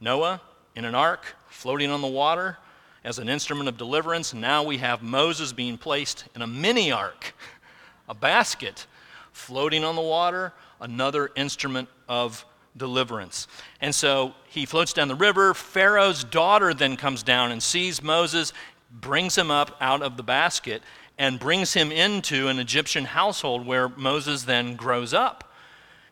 Noah 0.00 0.40
in 0.76 0.84
an 0.84 0.94
ark 0.94 1.24
floating 1.48 1.90
on 1.90 2.02
the 2.02 2.08
water 2.08 2.58
as 3.04 3.18
an 3.18 3.28
instrument 3.28 3.68
of 3.68 3.76
deliverance. 3.76 4.34
Now 4.34 4.62
we 4.62 4.78
have 4.78 5.02
Moses 5.02 5.52
being 5.52 5.78
placed 5.78 6.24
in 6.34 6.42
a 6.42 6.46
mini 6.46 6.90
ark, 6.90 7.34
a 8.08 8.14
basket 8.14 8.86
floating 9.32 9.84
on 9.84 9.96
the 9.96 10.02
water, 10.02 10.52
another 10.80 11.30
instrument 11.36 11.88
of 12.08 12.44
deliverance. 12.76 13.46
And 13.80 13.94
so 13.94 14.34
he 14.48 14.66
floats 14.66 14.92
down 14.92 15.08
the 15.08 15.14
river. 15.14 15.54
Pharaoh's 15.54 16.24
daughter 16.24 16.72
then 16.72 16.96
comes 16.96 17.22
down 17.22 17.52
and 17.52 17.62
sees 17.62 18.02
Moses, 18.02 18.52
brings 18.90 19.36
him 19.36 19.50
up 19.50 19.76
out 19.80 20.02
of 20.02 20.16
the 20.16 20.22
basket, 20.22 20.82
and 21.18 21.38
brings 21.38 21.74
him 21.74 21.92
into 21.92 22.48
an 22.48 22.58
Egyptian 22.58 23.04
household 23.04 23.66
where 23.66 23.88
Moses 23.88 24.44
then 24.44 24.76
grows 24.76 25.14
up. 25.14 25.52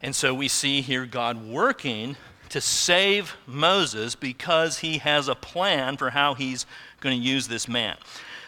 And 0.00 0.14
so 0.14 0.34
we 0.34 0.48
see 0.48 0.80
here 0.80 1.06
God 1.06 1.44
working 1.44 2.16
to 2.52 2.60
save 2.60 3.34
Moses 3.46 4.14
because 4.14 4.80
he 4.80 4.98
has 4.98 5.26
a 5.26 5.34
plan 5.34 5.96
for 5.96 6.10
how 6.10 6.34
he's 6.34 6.66
going 7.00 7.18
to 7.18 7.26
use 7.26 7.48
this 7.48 7.66
man. 7.66 7.96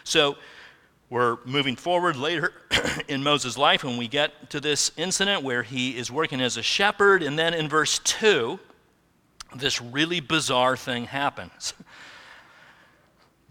So 0.03 0.37
we're 1.09 1.37
moving 1.43 1.75
forward 1.75 2.15
later 2.15 2.53
in 3.07 3.23
Moses' 3.23 3.57
life 3.57 3.83
when 3.83 3.97
we 3.97 4.07
get 4.07 4.51
to 4.51 4.59
this 4.59 4.91
incident 4.95 5.41
where 5.41 5.63
he 5.63 5.97
is 5.97 6.11
working 6.11 6.39
as 6.39 6.55
a 6.55 6.61
shepherd. 6.61 7.23
And 7.23 7.37
then 7.37 7.55
in 7.55 7.67
verse 7.67 7.97
2, 7.97 8.59
this 9.55 9.81
really 9.81 10.19
bizarre 10.19 10.77
thing 10.77 11.05
happens. 11.05 11.73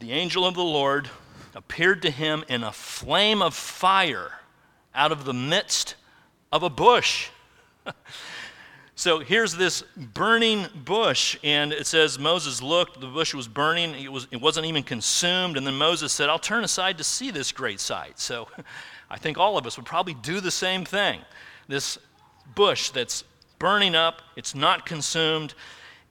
The 0.01 0.11
angel 0.11 0.45
of 0.45 0.55
the 0.55 0.63
Lord 0.63 1.09
appeared 1.55 2.03
to 2.03 2.11
him 2.11 2.45
in 2.49 2.63
a 2.63 2.73
flame 2.73 3.41
of 3.41 3.55
fire 3.55 4.33
out 4.95 5.13
of 5.13 5.25
the 5.25 5.33
midst 5.33 5.95
of 6.53 6.63
a 6.63 6.69
bush. 6.69 7.31
so 8.97 9.19
here's 9.19 9.57
this 9.57 9.83
burning 9.97 10.67
bush, 10.85 11.37
and 11.43 11.73
it 11.73 11.87
says 11.87 12.17
Moses 12.17 12.63
looked, 12.63 13.01
the 13.01 13.09
bush 13.09 13.35
was 13.35 13.49
burning, 13.49 13.95
it, 13.95 14.11
was, 14.11 14.29
it 14.31 14.41
wasn't 14.41 14.67
even 14.67 14.85
consumed, 14.85 15.57
and 15.57 15.67
then 15.67 15.75
Moses 15.75 16.13
said, 16.13 16.29
I'll 16.29 16.39
turn 16.39 16.63
aside 16.63 16.99
to 16.99 17.05
see 17.05 17.33
this 17.33 17.51
great 17.51 17.81
sight. 17.81 18.21
So 18.21 18.47
I 19.11 19.19
think 19.19 19.37
all 19.37 19.59
of 19.59 19.67
us 19.67 19.77
would 19.77 19.87
probably 19.87 20.15
do 20.15 20.41
the 20.41 20.51
same 20.51 20.85
thing. 20.85 21.21
This 21.67 21.99
bush 22.55 22.91
that's 22.91 23.25
burning 23.59 23.97
up, 23.97 24.23
it's 24.37 24.55
not 24.55 24.87
consumed, 24.87 25.55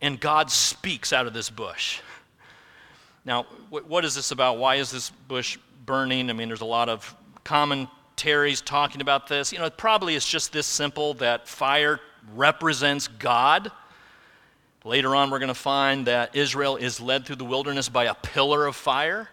and 0.01 0.19
God 0.19 0.51
speaks 0.51 1.13
out 1.13 1.25
of 1.25 1.33
this 1.33 1.49
bush. 1.49 2.01
Now, 3.23 3.43
what 3.69 4.03
is 4.03 4.15
this 4.15 4.31
about? 4.31 4.57
Why 4.57 4.75
is 4.75 4.91
this 4.91 5.09
bush 5.09 5.57
burning? 5.85 6.29
I 6.29 6.33
mean, 6.33 6.49
there's 6.49 6.59
a 6.59 6.65
lot 6.65 6.89
of 6.89 7.15
commentaries 7.45 8.59
talking 8.59 8.99
about 8.99 9.27
this. 9.27 9.53
You 9.53 9.59
know, 9.59 9.69
probably 9.69 10.15
it's 10.15 10.27
just 10.27 10.51
this 10.51 10.67
simple 10.67 11.13
that 11.15 11.47
fire 11.47 12.01
represents 12.35 13.07
God. 13.07 13.71
Later 14.83 15.15
on, 15.15 15.29
we're 15.29 15.39
going 15.39 15.47
to 15.47 15.53
find 15.53 16.07
that 16.07 16.35
Israel 16.35 16.75
is 16.75 16.99
led 16.99 17.25
through 17.25 17.37
the 17.37 17.45
wilderness 17.45 17.89
by 17.89 18.05
a 18.05 18.13
pillar 18.13 18.65
of 18.65 18.75
fire. 18.75 19.29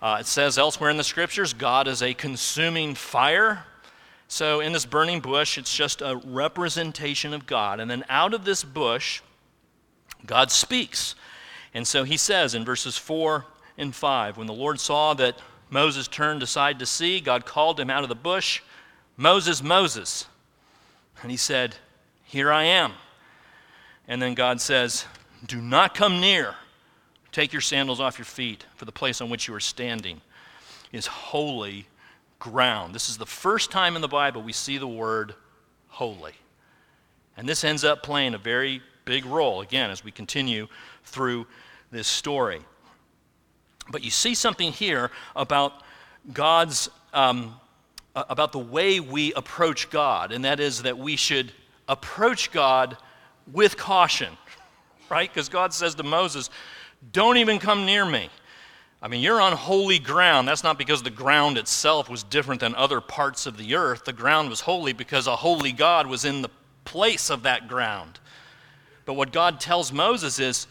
Uh, 0.00 0.18
it 0.20 0.26
says 0.26 0.58
elsewhere 0.58 0.90
in 0.90 0.96
the 0.96 1.04
scriptures, 1.04 1.52
God 1.52 1.88
is 1.88 2.02
a 2.02 2.14
consuming 2.14 2.94
fire. 2.94 3.64
So, 4.28 4.60
in 4.60 4.72
this 4.72 4.84
burning 4.84 5.20
bush, 5.20 5.56
it's 5.56 5.74
just 5.74 6.02
a 6.02 6.20
representation 6.24 7.32
of 7.32 7.46
God. 7.46 7.80
And 7.80 7.90
then 7.90 8.04
out 8.08 8.34
of 8.34 8.44
this 8.44 8.62
bush, 8.62 9.22
God 10.26 10.50
speaks. 10.50 11.14
And 11.74 11.86
so 11.86 12.04
he 12.04 12.16
says 12.16 12.54
in 12.54 12.64
verses 12.64 12.96
4 12.96 13.44
and 13.76 13.94
5 13.94 14.36
When 14.36 14.46
the 14.46 14.52
Lord 14.52 14.80
saw 14.80 15.14
that 15.14 15.38
Moses 15.70 16.08
turned 16.08 16.42
aside 16.42 16.78
to 16.78 16.86
see, 16.86 17.20
God 17.20 17.46
called 17.46 17.78
him 17.78 17.90
out 17.90 18.02
of 18.02 18.08
the 18.08 18.14
bush, 18.14 18.62
Moses, 19.16 19.62
Moses. 19.62 20.26
And 21.22 21.30
he 21.30 21.36
said, 21.36 21.76
Here 22.28 22.52
I 22.52 22.64
am. 22.64 22.92
And 24.06 24.20
then 24.20 24.34
God 24.34 24.60
says, 24.60 25.06
Do 25.46 25.62
not 25.62 25.94
come 25.94 26.20
near. 26.20 26.54
Take 27.32 27.54
your 27.54 27.62
sandals 27.62 28.00
off 28.00 28.18
your 28.18 28.26
feet, 28.26 28.66
for 28.76 28.84
the 28.84 28.92
place 28.92 29.22
on 29.22 29.30
which 29.30 29.48
you 29.48 29.54
are 29.54 29.60
standing 29.60 30.20
is 30.92 31.06
holy 31.06 31.86
ground. 32.38 32.94
This 32.94 33.08
is 33.08 33.16
the 33.16 33.24
first 33.24 33.70
time 33.70 33.96
in 33.96 34.02
the 34.02 34.08
Bible 34.08 34.42
we 34.42 34.52
see 34.52 34.76
the 34.76 34.86
word 34.86 35.34
holy. 35.88 36.34
And 37.38 37.48
this 37.48 37.64
ends 37.64 37.82
up 37.82 38.02
playing 38.02 38.34
a 38.34 38.38
very 38.38 38.82
big 39.06 39.24
role, 39.24 39.62
again, 39.62 39.90
as 39.90 40.04
we 40.04 40.10
continue 40.10 40.68
through 41.04 41.46
this 41.90 42.08
story. 42.08 42.60
But 43.90 44.04
you 44.04 44.10
see 44.10 44.34
something 44.34 44.70
here 44.70 45.10
about 45.34 45.82
God's, 46.34 46.90
um, 47.14 47.54
about 48.14 48.52
the 48.52 48.58
way 48.58 49.00
we 49.00 49.32
approach 49.32 49.88
God, 49.88 50.30
and 50.30 50.44
that 50.44 50.60
is 50.60 50.82
that 50.82 50.98
we 50.98 51.16
should 51.16 51.52
approach 51.88 52.50
God 52.50 52.96
with 53.52 53.76
caution, 53.76 54.36
right? 55.10 55.32
Because 55.32 55.48
God 55.48 55.72
says 55.72 55.94
to 55.96 56.02
Moses, 56.02 56.50
Don't 57.12 57.38
even 57.38 57.58
come 57.58 57.86
near 57.86 58.04
me. 58.04 58.30
I 59.00 59.06
mean, 59.08 59.22
you're 59.22 59.40
on 59.40 59.52
holy 59.52 60.00
ground. 60.00 60.48
That's 60.48 60.64
not 60.64 60.76
because 60.76 61.02
the 61.02 61.10
ground 61.10 61.56
itself 61.56 62.10
was 62.10 62.24
different 62.24 62.60
than 62.60 62.74
other 62.74 63.00
parts 63.00 63.46
of 63.46 63.56
the 63.56 63.76
earth. 63.76 64.04
The 64.04 64.12
ground 64.12 64.50
was 64.50 64.60
holy 64.60 64.92
because 64.92 65.28
a 65.28 65.36
holy 65.36 65.70
God 65.70 66.08
was 66.08 66.24
in 66.24 66.42
the 66.42 66.50
place 66.84 67.30
of 67.30 67.44
that 67.44 67.68
ground. 67.68 68.18
But 69.04 69.14
what 69.14 69.32
God 69.32 69.60
tells 69.60 69.92
Moses 69.92 70.40
is, 70.40 70.66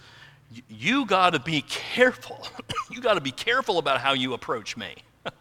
you 0.67 1.06
got 1.06 1.32
to 1.32 1.39
be 1.39 1.62
careful. 1.62 2.45
you 2.91 3.01
got 3.01 3.13
to 3.13 3.21
be 3.21 3.32
careful 3.32 3.77
about 3.77 4.01
how 4.01 4.13
you 4.13 4.34
approach 4.34 4.75
me. 4.75 4.95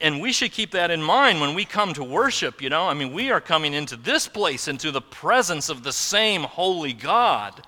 and 0.00 0.20
we 0.20 0.32
should 0.32 0.50
keep 0.50 0.72
that 0.72 0.90
in 0.90 1.00
mind 1.00 1.40
when 1.40 1.54
we 1.54 1.64
come 1.64 1.94
to 1.94 2.02
worship, 2.02 2.60
you 2.60 2.68
know. 2.68 2.88
I 2.88 2.94
mean, 2.94 3.12
we 3.12 3.30
are 3.30 3.40
coming 3.40 3.72
into 3.72 3.96
this 3.96 4.26
place, 4.26 4.66
into 4.66 4.90
the 4.90 5.00
presence 5.00 5.68
of 5.68 5.84
the 5.84 5.92
same 5.92 6.42
holy 6.42 6.92
God. 6.92 7.62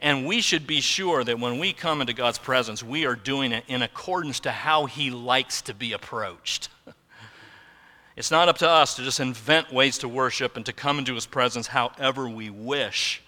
And 0.00 0.26
we 0.26 0.40
should 0.40 0.66
be 0.66 0.80
sure 0.80 1.24
that 1.24 1.40
when 1.40 1.58
we 1.58 1.72
come 1.72 2.00
into 2.00 2.12
God's 2.12 2.38
presence, 2.38 2.82
we 2.82 3.06
are 3.06 3.16
doing 3.16 3.52
it 3.52 3.64
in 3.68 3.82
accordance 3.82 4.40
to 4.40 4.52
how 4.52 4.84
He 4.84 5.10
likes 5.10 5.62
to 5.62 5.74
be 5.74 5.92
approached. 5.92 6.68
it's 8.16 8.30
not 8.30 8.48
up 8.48 8.58
to 8.58 8.68
us 8.68 8.94
to 8.96 9.02
just 9.02 9.18
invent 9.18 9.72
ways 9.72 9.98
to 9.98 10.08
worship 10.08 10.56
and 10.56 10.66
to 10.66 10.72
come 10.72 10.98
into 10.98 11.14
His 11.14 11.26
presence 11.26 11.68
however 11.68 12.28
we 12.28 12.50
wish. 12.50 13.22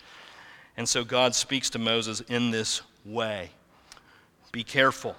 And 0.76 0.88
so 0.88 1.02
God 1.02 1.34
speaks 1.34 1.70
to 1.70 1.78
Moses 1.78 2.20
in 2.20 2.50
this 2.50 2.82
way 3.06 3.50
Be 4.52 4.64
careful. 4.64 5.16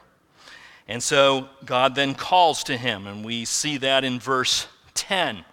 And 0.91 1.01
so 1.01 1.47
God 1.63 1.95
then 1.95 2.15
calls 2.15 2.65
to 2.65 2.75
him, 2.75 3.08
and 3.08 3.23
we 3.23 3.45
see 3.45 3.77
that 3.77 4.04
in 4.04 4.19
verse 4.19 4.67
10. 4.93 5.45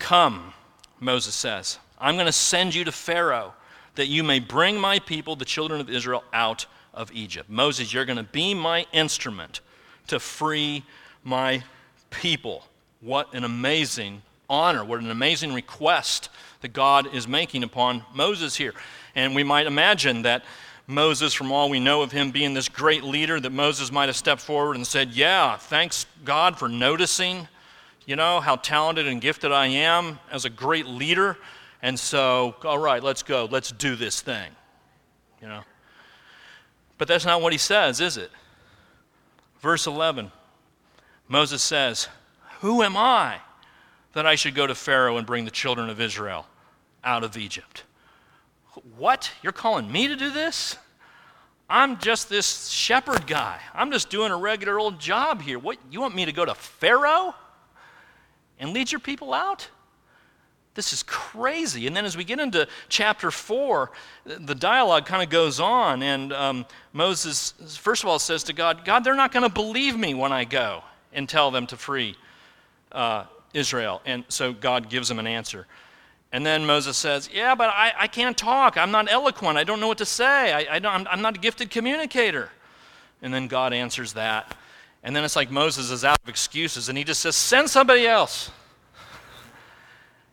Come, 0.00 0.52
Moses 0.98 1.36
says, 1.36 1.78
I'm 1.96 2.16
going 2.16 2.26
to 2.26 2.32
send 2.32 2.74
you 2.74 2.82
to 2.82 2.90
Pharaoh 2.90 3.54
that 3.94 4.08
you 4.08 4.24
may 4.24 4.40
bring 4.40 4.80
my 4.80 4.98
people, 4.98 5.36
the 5.36 5.44
children 5.44 5.80
of 5.80 5.88
Israel, 5.88 6.24
out 6.32 6.66
of 6.92 7.12
Egypt. 7.12 7.48
Moses, 7.48 7.94
you're 7.94 8.04
going 8.04 8.16
to 8.16 8.24
be 8.24 8.52
my 8.52 8.84
instrument 8.90 9.60
to 10.08 10.18
free 10.18 10.82
my 11.22 11.62
people. 12.10 12.64
What 13.00 13.32
an 13.32 13.44
amazing 13.44 14.22
honor, 14.50 14.84
what 14.84 14.98
an 14.98 15.10
amazing 15.12 15.54
request 15.54 16.30
that 16.62 16.72
God 16.72 17.14
is 17.14 17.28
making 17.28 17.62
upon 17.62 18.02
Moses 18.12 18.56
here. 18.56 18.74
And 19.14 19.36
we 19.36 19.44
might 19.44 19.68
imagine 19.68 20.22
that 20.22 20.42
Moses, 20.86 21.32
from 21.32 21.52
all 21.52 21.70
we 21.70 21.80
know 21.80 22.02
of 22.02 22.12
him 22.12 22.30
being 22.30 22.54
this 22.54 22.68
great 22.68 23.04
leader, 23.04 23.38
that 23.38 23.52
Moses 23.52 23.92
might 23.92 24.06
have 24.06 24.16
stepped 24.16 24.40
forward 24.40 24.76
and 24.76 24.86
said, 24.86 25.10
Yeah, 25.10 25.56
thanks 25.56 26.06
God 26.24 26.58
for 26.58 26.68
noticing, 26.68 27.48
you 28.06 28.16
know, 28.16 28.40
how 28.40 28.56
talented 28.56 29.06
and 29.06 29.20
gifted 29.20 29.52
I 29.52 29.68
am 29.68 30.18
as 30.30 30.44
a 30.44 30.50
great 30.50 30.86
leader. 30.86 31.38
And 31.82 31.98
so, 31.98 32.56
all 32.64 32.78
right, 32.78 33.02
let's 33.02 33.22
go. 33.22 33.48
Let's 33.50 33.72
do 33.72 33.96
this 33.96 34.20
thing. 34.20 34.50
You 35.40 35.48
know? 35.48 35.62
But 36.98 37.08
that's 37.08 37.24
not 37.24 37.42
what 37.42 37.52
he 37.52 37.58
says, 37.58 38.00
is 38.00 38.16
it? 38.16 38.30
Verse 39.60 39.86
11 39.86 40.30
Moses 41.28 41.62
says, 41.62 42.08
Who 42.60 42.82
am 42.82 42.96
I 42.96 43.38
that 44.12 44.26
I 44.26 44.34
should 44.34 44.54
go 44.54 44.66
to 44.66 44.74
Pharaoh 44.74 45.16
and 45.16 45.26
bring 45.26 45.44
the 45.44 45.50
children 45.50 45.88
of 45.88 46.00
Israel 46.00 46.46
out 47.02 47.24
of 47.24 47.36
Egypt? 47.36 47.84
What? 48.96 49.30
You're 49.42 49.52
calling 49.52 49.90
me 49.90 50.08
to 50.08 50.16
do 50.16 50.30
this? 50.30 50.76
I'm 51.68 51.98
just 51.98 52.28
this 52.28 52.68
shepherd 52.68 53.26
guy. 53.26 53.58
I'm 53.74 53.90
just 53.90 54.10
doing 54.10 54.30
a 54.32 54.36
regular 54.36 54.78
old 54.78 55.00
job 55.00 55.40
here. 55.42 55.58
What? 55.58 55.78
You 55.90 56.00
want 56.00 56.14
me 56.14 56.24
to 56.24 56.32
go 56.32 56.44
to 56.44 56.54
Pharaoh 56.54 57.34
and 58.58 58.72
lead 58.72 58.92
your 58.92 59.00
people 59.00 59.32
out? 59.32 59.68
This 60.74 60.92
is 60.94 61.02
crazy. 61.02 61.86
And 61.86 61.94
then 61.94 62.04
as 62.04 62.16
we 62.16 62.24
get 62.24 62.40
into 62.40 62.66
chapter 62.88 63.30
4, 63.30 63.90
the 64.24 64.54
dialogue 64.54 65.04
kind 65.04 65.22
of 65.22 65.28
goes 65.28 65.60
on. 65.60 66.02
And 66.02 66.32
um, 66.32 66.66
Moses, 66.94 67.52
first 67.78 68.02
of 68.02 68.08
all, 68.08 68.18
says 68.18 68.42
to 68.44 68.54
God, 68.54 68.84
God, 68.84 69.04
they're 69.04 69.14
not 69.14 69.32
going 69.32 69.42
to 69.42 69.52
believe 69.52 69.98
me 69.98 70.14
when 70.14 70.32
I 70.32 70.44
go 70.44 70.82
and 71.12 71.28
tell 71.28 71.50
them 71.50 71.66
to 71.66 71.76
free 71.76 72.16
uh, 72.90 73.24
Israel. 73.52 74.00
And 74.06 74.24
so 74.28 74.54
God 74.54 74.88
gives 74.88 75.10
him 75.10 75.18
an 75.18 75.26
answer. 75.26 75.66
And 76.32 76.46
then 76.46 76.64
Moses 76.64 76.96
says, 76.96 77.28
Yeah, 77.32 77.54
but 77.54 77.68
I, 77.68 77.92
I 77.98 78.06
can't 78.08 78.36
talk. 78.36 78.78
I'm 78.78 78.90
not 78.90 79.10
eloquent. 79.10 79.58
I 79.58 79.64
don't 79.64 79.80
know 79.80 79.88
what 79.88 79.98
to 79.98 80.06
say. 80.06 80.52
I, 80.52 80.76
I 80.76 80.78
don't, 80.78 81.06
I'm 81.06 81.20
not 81.20 81.36
a 81.36 81.40
gifted 81.40 81.70
communicator. 81.70 82.50
And 83.20 83.32
then 83.32 83.46
God 83.46 83.72
answers 83.72 84.14
that. 84.14 84.56
And 85.02 85.14
then 85.14 85.24
it's 85.24 85.36
like 85.36 85.50
Moses 85.50 85.90
is 85.90 86.04
out 86.04 86.18
of 86.22 86.28
excuses 86.28 86.88
and 86.88 86.96
he 86.96 87.04
just 87.04 87.20
says, 87.20 87.36
Send 87.36 87.68
somebody 87.68 88.06
else. 88.06 88.50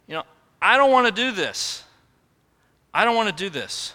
You 0.08 0.16
know, 0.16 0.24
I 0.62 0.78
don't 0.78 0.92
want 0.92 1.06
to 1.08 1.12
do 1.12 1.32
this. 1.32 1.84
I 2.94 3.06
don't 3.06 3.16
want 3.16 3.30
to 3.30 3.44
do 3.44 3.50
this. 3.50 3.94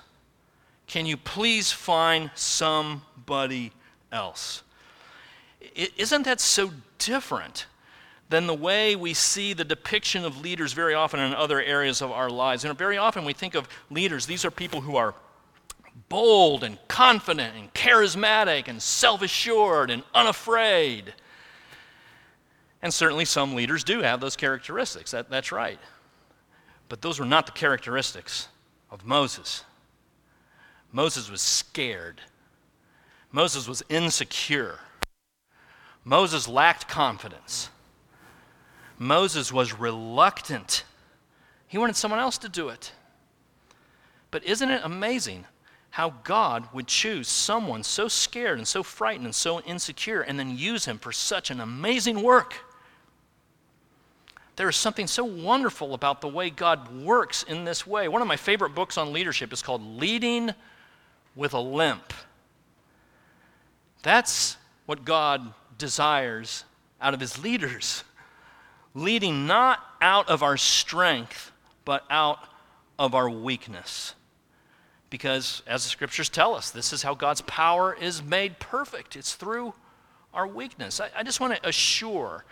Can 0.87 1.07
you 1.07 1.17
please 1.17 1.73
find 1.73 2.31
somebody 2.35 3.73
else? 4.13 4.63
Isn't 5.97 6.25
that 6.25 6.41
so 6.41 6.71
different 6.99 7.67
than 8.29 8.47
the 8.47 8.55
way 8.55 8.97
we 8.97 9.15
see 9.15 9.53
the 9.53 9.65
depiction 9.65 10.25
of 10.25 10.41
leaders 10.41 10.73
very 10.73 10.95
often 10.95 11.21
in 11.21 11.35
other 11.35 11.61
areas 11.61 12.03
of 12.03 12.11
our 12.11 12.31
lives? 12.31 12.65
And 12.65 12.77
very 12.77 12.99
often 12.99 13.25
we 13.25 13.33
think 13.33 13.55
of 13.55 13.69
leaders, 13.91 14.27
these 14.27 14.45
are 14.45 14.51
people 14.51 14.81
who 14.81 14.97
are 14.97 15.15
bold 16.09 16.65
and 16.65 16.79
confident 16.89 17.55
and 17.57 17.73
charismatic 17.75 18.69
and 18.69 18.83
self 18.83 19.23
assured 19.23 19.91
and 19.91 20.03
unafraid. 20.15 21.15
And 22.83 22.93
certainly 22.93 23.25
some 23.25 23.55
leaders 23.55 23.83
do 23.85 24.01
have 24.01 24.21
those 24.21 24.37
characteristics. 24.37 25.13
That, 25.13 25.31
that's 25.31 25.53
right. 25.53 25.79
But 26.89 27.01
those 27.01 27.19
were 27.19 27.27
not 27.27 27.47
the 27.47 27.53
characteristics 27.53 28.49
of 28.91 29.05
Moses. 29.05 29.65
Moses 30.93 31.31
was 31.31 31.41
scared. 31.41 32.21
Moses 33.33 33.67
was 33.67 33.83
insecure. 33.89 34.79
Moses 36.05 36.47
lacked 36.47 36.87
confidence. 36.87 37.71
Moses 38.99 39.53
was 39.53 39.79
reluctant. 39.79 40.85
He 41.67 41.79
wanted 41.79 41.97
someone 41.97 42.21
else 42.21 42.39
to 42.39 42.49
do 42.49 42.69
it. 42.69 42.93
But 44.31 44.45
isn't 44.45 44.71
it 44.71 44.81
amazing 44.85 45.45
how 45.91 46.15
God 46.25 46.69
would 46.73 46.87
choose 46.87 47.29
someone 47.29 47.83
so 47.83 48.09
scared 48.09 48.59
and 48.59 48.67
so 48.67 48.83
frightened 48.83 49.27
and 49.27 49.35
so 49.35 49.61
insecure 49.61 50.23
and 50.23 50.39
then 50.39 50.57
use 50.57 50.85
him 50.85 50.99
for 50.99 51.13
such 51.13 51.51
an 51.51 51.61
amazing 51.61 52.23
work? 52.23 52.55
There 54.57 54.69
is 54.69 54.77
something 54.77 55.07
so 55.07 55.25
wonderful 55.25 55.95
about 55.95 56.21
the 56.21 56.29
way 56.29 56.51
God 56.51 57.03
works 57.03 57.43
in 57.43 57.65
this 57.65 57.87
way. 57.87 58.07
One 58.07 58.23
of 58.23 58.29
my 58.29 58.37
favorite 58.37 58.75
books 58.75 58.97
on 58.97 59.13
leadership 59.13 59.53
is 59.53 59.63
called 59.63 59.83
Leading 59.83 60.53
with 61.35 61.55
a 61.55 61.61
Limp. 61.61 62.13
That's 64.03 64.57
what 64.87 65.05
God 65.05 65.53
desires 65.77 66.65
out 67.01 67.15
of 67.15 67.21
his 67.21 67.43
leaders. 67.43 68.05
Leading 68.95 69.47
not 69.47 69.81
out 70.01 70.29
of 70.29 70.43
our 70.43 70.57
strength, 70.57 71.51
but 71.85 72.05
out 72.09 72.39
of 72.99 73.15
our 73.15 73.29
weakness. 73.29 74.15
Because, 75.11 75.63
as 75.67 75.85
the 75.85 75.91
scriptures 75.91 76.29
tell 76.29 76.55
us, 76.55 76.71
this 76.71 76.93
is 76.93 77.03
how 77.03 77.15
God's 77.15 77.41
power 77.43 77.95
is 77.95 78.23
made 78.23 78.59
perfect. 78.59 79.17
It's 79.17 79.35
through 79.35 79.75
our 80.33 80.47
weakness. 80.47 81.01
I, 81.01 81.11
I 81.17 81.23
just 81.23 81.41
want 81.41 81.55
to 81.55 81.69
assure 81.69 82.45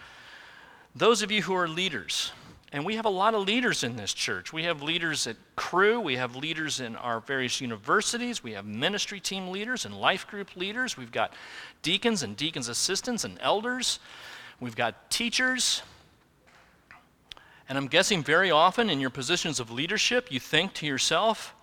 those 0.94 1.22
of 1.22 1.30
you 1.30 1.42
who 1.42 1.54
are 1.54 1.68
leaders, 1.68 2.32
and 2.72 2.84
we 2.84 2.96
have 2.96 3.04
a 3.04 3.10
lot 3.10 3.34
of 3.34 3.46
leaders 3.46 3.82
in 3.82 3.96
this 3.96 4.12
church. 4.12 4.52
We 4.52 4.64
have 4.64 4.82
leaders 4.82 5.26
at 5.26 5.36
Cru, 5.56 6.00
we 6.00 6.16
have 6.16 6.36
leaders 6.36 6.80
in 6.80 6.96
our 6.96 7.20
various 7.20 7.60
universities, 7.60 8.42
we 8.42 8.52
have 8.52 8.66
ministry 8.66 9.20
team 9.20 9.48
leaders 9.48 9.84
and 9.84 9.96
life 9.98 10.26
group 10.26 10.56
leaders, 10.56 10.96
we've 10.96 11.12
got 11.12 11.32
deacons 11.82 12.22
and 12.22 12.36
deacons' 12.36 12.68
assistants 12.68 13.24
and 13.24 13.38
elders. 13.40 13.98
we've 14.60 14.76
got 14.76 15.10
teachers, 15.10 15.82
and 17.72 17.78
I'm 17.78 17.86
guessing 17.86 18.22
very 18.22 18.50
often 18.50 18.90
in 18.90 19.00
your 19.00 19.08
positions 19.08 19.58
of 19.58 19.70
leadership, 19.70 20.30
you 20.30 20.38
think 20.38 20.74
to 20.74 20.86
yourself, 20.86 21.54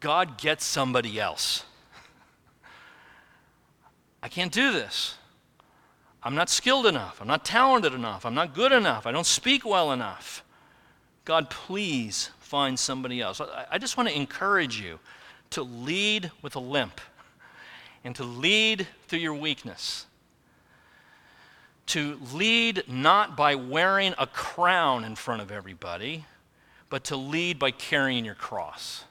God 0.00 0.36
gets 0.36 0.66
somebody 0.66 1.18
else. 1.18 1.64
I 4.22 4.28
can't 4.28 4.52
do 4.52 4.70
this. 4.70 5.14
I'm 6.22 6.34
not 6.34 6.50
skilled 6.50 6.84
enough. 6.84 7.22
I'm 7.22 7.26
not 7.26 7.46
talented 7.46 7.94
enough. 7.94 8.26
I'm 8.26 8.34
not 8.34 8.52
good 8.52 8.70
enough. 8.70 9.06
I 9.06 9.12
don't 9.12 9.24
speak 9.24 9.64
well 9.64 9.92
enough. 9.92 10.44
God, 11.24 11.48
please 11.48 12.32
find 12.38 12.78
somebody 12.78 13.22
else. 13.22 13.40
I 13.70 13.78
just 13.78 13.96
want 13.96 14.10
to 14.10 14.14
encourage 14.14 14.78
you 14.78 14.98
to 15.52 15.62
lead 15.62 16.32
with 16.42 16.56
a 16.56 16.60
limp 16.60 17.00
and 18.04 18.14
to 18.16 18.24
lead 18.24 18.86
through 19.08 19.20
your 19.20 19.32
weakness. 19.32 20.04
To 21.86 22.18
lead 22.32 22.84
not 22.88 23.36
by 23.36 23.54
wearing 23.54 24.14
a 24.18 24.26
crown 24.26 25.04
in 25.04 25.14
front 25.14 25.40
of 25.42 25.52
everybody, 25.52 26.24
but 26.90 27.04
to 27.04 27.16
lead 27.16 27.58
by 27.58 27.70
carrying 27.70 28.24
your 28.24 28.34
cross 28.34 29.04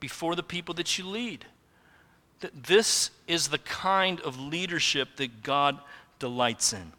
before 0.00 0.34
the 0.34 0.42
people 0.42 0.74
that 0.74 0.98
you 0.98 1.06
lead. 1.06 1.44
This 2.54 3.10
is 3.28 3.48
the 3.48 3.58
kind 3.58 4.20
of 4.20 4.38
leadership 4.38 5.16
that 5.16 5.42
God 5.42 5.78
delights 6.18 6.72
in. 6.72 6.92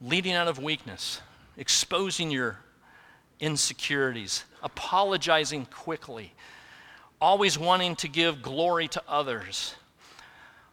Leading 0.00 0.32
out 0.32 0.48
of 0.48 0.58
weakness, 0.58 1.20
exposing 1.56 2.30
your 2.30 2.58
insecurities, 3.40 4.44
apologizing 4.62 5.66
quickly, 5.66 6.32
always 7.20 7.58
wanting 7.58 7.96
to 7.96 8.08
give 8.08 8.42
glory 8.42 8.88
to 8.88 9.02
others, 9.08 9.74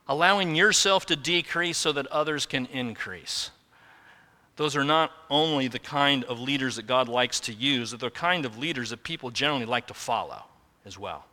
allowing 0.09 0.55
yourself 0.55 1.05
to 1.05 1.15
decrease 1.15 1.77
so 1.77 1.91
that 1.93 2.07
others 2.07 2.47
can 2.47 2.65
increase. 2.65 3.51
Those 4.55 4.75
are 4.75 4.83
not 4.83 5.11
only 5.29 5.69
the 5.69 5.79
kind 5.79 6.25
of 6.25 6.39
leaders 6.39 6.75
that 6.75 6.87
God 6.87 7.07
likes 7.07 7.39
to 7.41 7.53
use, 7.53 7.91
but 7.91 8.01
they're 8.01 8.09
the 8.09 8.15
kind 8.15 8.43
of 8.43 8.57
leaders 8.57 8.89
that 8.89 9.03
people 9.03 9.29
generally 9.29 9.65
like 9.65 9.87
to 9.87 9.93
follow 9.93 10.43
as 10.83 10.97
well. 10.97 11.25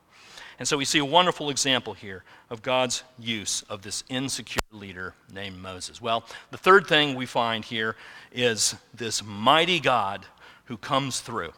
And 0.59 0.69
so 0.69 0.77
we 0.77 0.85
see 0.85 0.99
a 0.99 1.05
wonderful 1.05 1.51
example 1.51 1.95
here 1.95 2.23
of 2.51 2.63
God's 2.63 3.03
use 3.19 3.63
of 3.63 3.83
this 3.83 4.05
insecure 4.09 4.61
leader 4.71 5.15
named 5.33 5.59
Moses. 5.59 6.01
Well, 6.01 6.25
the 6.51 6.59
third 6.59 6.87
thing 6.87 7.15
we 7.15 7.27
find 7.27 7.65
here 7.65 7.97
is 8.31 8.75
this 8.95 9.25
mighty 9.25 9.81
God 9.81 10.27
who 10.67 10.77
comes 10.77 11.21
through 11.21 11.53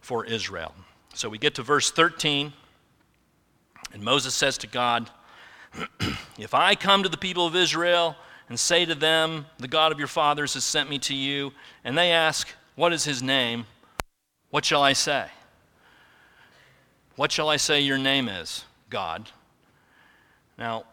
for 0.00 0.24
Israel. 0.24 0.74
So 1.14 1.28
we 1.28 1.38
get 1.38 1.54
to 1.56 1.62
verse 1.62 1.90
13, 1.90 2.52
and 3.92 4.02
Moses 4.02 4.34
says 4.34 4.58
to 4.58 4.66
God, 4.66 5.10
If 6.38 6.54
I 6.54 6.74
come 6.74 7.02
to 7.02 7.08
the 7.08 7.16
people 7.16 7.46
of 7.46 7.54
Israel 7.54 8.16
and 8.48 8.58
say 8.58 8.84
to 8.84 8.94
them, 8.94 9.46
The 9.58 9.68
God 9.68 9.92
of 9.92 9.98
your 9.98 10.08
fathers 10.08 10.54
has 10.54 10.64
sent 10.64 10.90
me 10.90 10.98
to 11.00 11.14
you, 11.14 11.52
and 11.84 11.96
they 11.96 12.10
ask, 12.10 12.48
What 12.74 12.92
is 12.92 13.04
his 13.04 13.22
name? 13.22 13.66
What 14.50 14.64
shall 14.64 14.82
I 14.82 14.92
say? 14.92 15.26
What 17.16 17.30
shall 17.30 17.48
I 17.48 17.56
say 17.56 17.80
your 17.80 17.98
name 17.98 18.28
is, 18.28 18.64
God? 18.90 19.30
Now, 20.58 20.84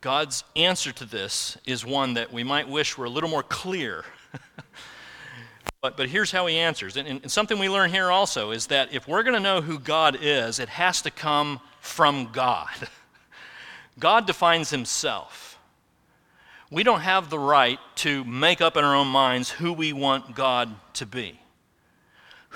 God's 0.00 0.42
answer 0.56 0.92
to 0.92 1.04
this 1.04 1.58
is 1.66 1.84
one 1.84 2.14
that 2.14 2.32
we 2.32 2.42
might 2.42 2.68
wish 2.68 2.96
were 2.96 3.04
a 3.04 3.10
little 3.10 3.30
more 3.30 3.42
clear. 3.42 4.04
but, 5.80 5.96
but 5.96 6.08
here's 6.08 6.32
how 6.32 6.46
he 6.46 6.58
answers. 6.58 6.96
And, 6.96 7.06
and 7.08 7.30
something 7.30 7.58
we 7.58 7.68
learn 7.68 7.90
here 7.90 8.10
also 8.10 8.50
is 8.52 8.68
that 8.68 8.92
if 8.92 9.06
we're 9.06 9.22
going 9.22 9.34
to 9.34 9.40
know 9.40 9.60
who 9.60 9.78
God 9.78 10.16
is, 10.20 10.58
it 10.58 10.68
has 10.70 11.02
to 11.02 11.10
come 11.10 11.60
from 11.80 12.30
God. 12.32 12.70
God 13.98 14.26
defines 14.26 14.70
himself. 14.70 15.58
We 16.70 16.82
don't 16.82 17.00
have 17.00 17.28
the 17.28 17.38
right 17.38 17.78
to 17.96 18.24
make 18.24 18.60
up 18.60 18.76
in 18.76 18.84
our 18.84 18.94
own 18.94 19.08
minds 19.08 19.50
who 19.50 19.72
we 19.72 19.92
want 19.92 20.34
God 20.34 20.74
to 20.94 21.06
be 21.06 21.42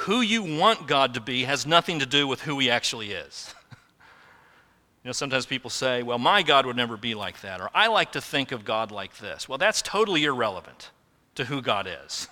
who 0.01 0.20
you 0.20 0.42
want 0.42 0.87
God 0.87 1.14
to 1.14 1.20
be 1.20 1.44
has 1.44 1.66
nothing 1.66 2.01
to 2.01 2.07
do 2.07 2.29
with 2.29 2.42
who 2.42 2.59
he 2.59 2.70
actually 2.70 3.12
is. 3.12 3.55
you 3.72 5.09
know, 5.09 5.12
sometimes 5.12 5.46
people 5.46 5.70
say, 5.70 6.03
well, 6.03 6.18
my 6.18 6.42
God 6.42 6.66
would 6.66 6.77
never 6.77 6.99
be 6.99 7.14
like 7.14 7.40
that, 7.40 7.61
or 7.61 7.70
I 7.75 7.87
like 7.87 8.12
to 8.12 8.20
think 8.20 8.53
of 8.53 8.64
God 8.64 8.90
like 8.90 9.16
this. 9.18 9.49
Well, 9.49 9.59
that's 9.59 9.81
totally 9.81 10.25
irrelevant 10.25 10.90
to 11.37 11.46
who 11.46 11.62
God 11.62 11.88
is. 12.05 12.29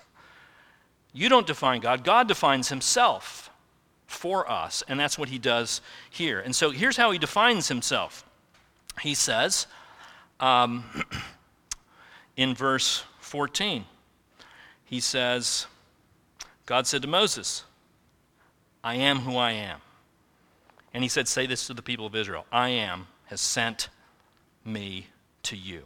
You 1.11 1.27
don't 1.27 1.47
define 1.47 1.81
God, 1.81 2.03
God 2.03 2.27
defines 2.27 2.69
himself 2.69 3.49
for 4.05 4.49
us, 4.49 4.83
and 4.87 4.99
that's 4.99 5.17
what 5.17 5.29
he 5.29 5.39
does 5.39 5.81
here. 6.11 6.39
And 6.39 6.55
so 6.55 6.69
here's 6.69 6.97
how 6.97 7.09
he 7.11 7.17
defines 7.17 7.67
himself. 7.67 8.24
He 9.01 9.13
says 9.13 9.67
um, 10.39 10.83
in 12.37 12.53
verse 12.55 13.03
14, 13.19 13.85
he 14.85 14.99
says, 14.99 15.67
God 16.65 16.87
said 16.87 17.01
to 17.01 17.07
Moses, 17.07 17.63
I 18.83 18.95
am 18.95 19.19
who 19.19 19.37
I 19.37 19.51
am. 19.51 19.81
And 20.93 21.03
he 21.03 21.09
said, 21.09 21.27
Say 21.27 21.45
this 21.45 21.67
to 21.67 21.73
the 21.73 21.81
people 21.81 22.05
of 22.05 22.15
Israel 22.15 22.45
I 22.51 22.69
am 22.69 23.07
has 23.25 23.41
sent 23.41 23.89
me 24.63 25.07
to 25.43 25.57
you. 25.57 25.83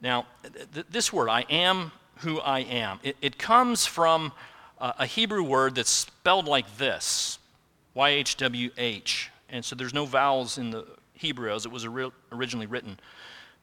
Now, 0.00 0.26
th- 0.74 0.86
this 0.90 1.12
word, 1.12 1.28
I 1.28 1.42
am 1.50 1.92
who 2.16 2.40
I 2.40 2.60
am, 2.60 2.98
it, 3.02 3.16
it 3.20 3.38
comes 3.38 3.86
from 3.86 4.32
uh, 4.78 4.92
a 4.98 5.06
Hebrew 5.06 5.42
word 5.42 5.74
that's 5.74 5.90
spelled 5.90 6.46
like 6.46 6.78
this 6.78 7.38
Y 7.94 8.10
H 8.10 8.36
W 8.38 8.70
H. 8.76 9.30
And 9.48 9.64
so 9.64 9.76
there's 9.76 9.94
no 9.94 10.06
vowels 10.06 10.58
in 10.58 10.70
the 10.70 10.86
Hebrew 11.16 11.52
as 11.52 11.66
it 11.66 11.72
was 11.72 11.84
originally 11.84 12.66
written, 12.66 12.98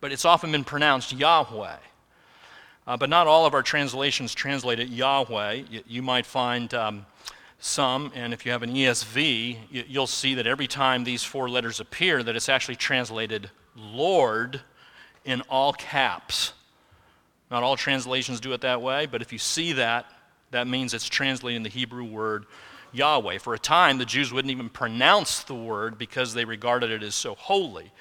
but 0.01 0.11
it's 0.11 0.25
often 0.25 0.51
been 0.51 0.63
pronounced 0.63 1.13
Yahweh. 1.13 1.77
Uh, 2.85 2.97
but 2.97 3.09
not 3.09 3.27
all 3.27 3.45
of 3.45 3.53
our 3.53 3.63
translations 3.63 4.33
translate 4.33 4.79
it 4.79 4.89
Yahweh. 4.89 5.63
You, 5.69 5.81
you 5.87 6.01
might 6.01 6.25
find 6.25 6.73
um, 6.73 7.05
some, 7.59 8.11
and 8.13 8.33
if 8.33 8.45
you 8.45 8.51
have 8.51 8.61
an 8.61 8.73
ESV, 8.73 9.57
you, 9.71 9.83
you'll 9.87 10.07
see 10.07 10.33
that 10.33 10.45
every 10.45 10.67
time 10.67 11.05
these 11.05 11.23
four 11.23 11.49
letters 11.49 11.79
appear, 11.79 12.21
that 12.23 12.35
it's 12.35 12.49
actually 12.49 12.75
translated 12.75 13.49
Lord 13.75 14.59
in 15.23 15.41
all 15.49 15.71
caps. 15.71 16.53
Not 17.49 17.63
all 17.63 17.77
translations 17.77 18.41
do 18.41 18.51
it 18.51 18.61
that 18.61 18.81
way, 18.81 19.05
but 19.05 19.21
if 19.21 19.31
you 19.31 19.39
see 19.39 19.73
that, 19.73 20.05
that 20.51 20.67
means 20.67 20.93
it's 20.93 21.07
translating 21.07 21.63
the 21.63 21.69
Hebrew 21.69 22.03
word 22.03 22.45
Yahweh. 22.93 23.39
For 23.39 23.53
a 23.53 23.59
time, 23.59 23.97
the 23.97 24.05
Jews 24.05 24.31
wouldn't 24.31 24.51
even 24.51 24.69
pronounce 24.69 25.43
the 25.43 25.55
word 25.55 25.97
because 25.97 26.33
they 26.33 26.45
regarded 26.45 26.91
it 26.91 27.03
as 27.03 27.15
so 27.15 27.35
holy. 27.35 27.91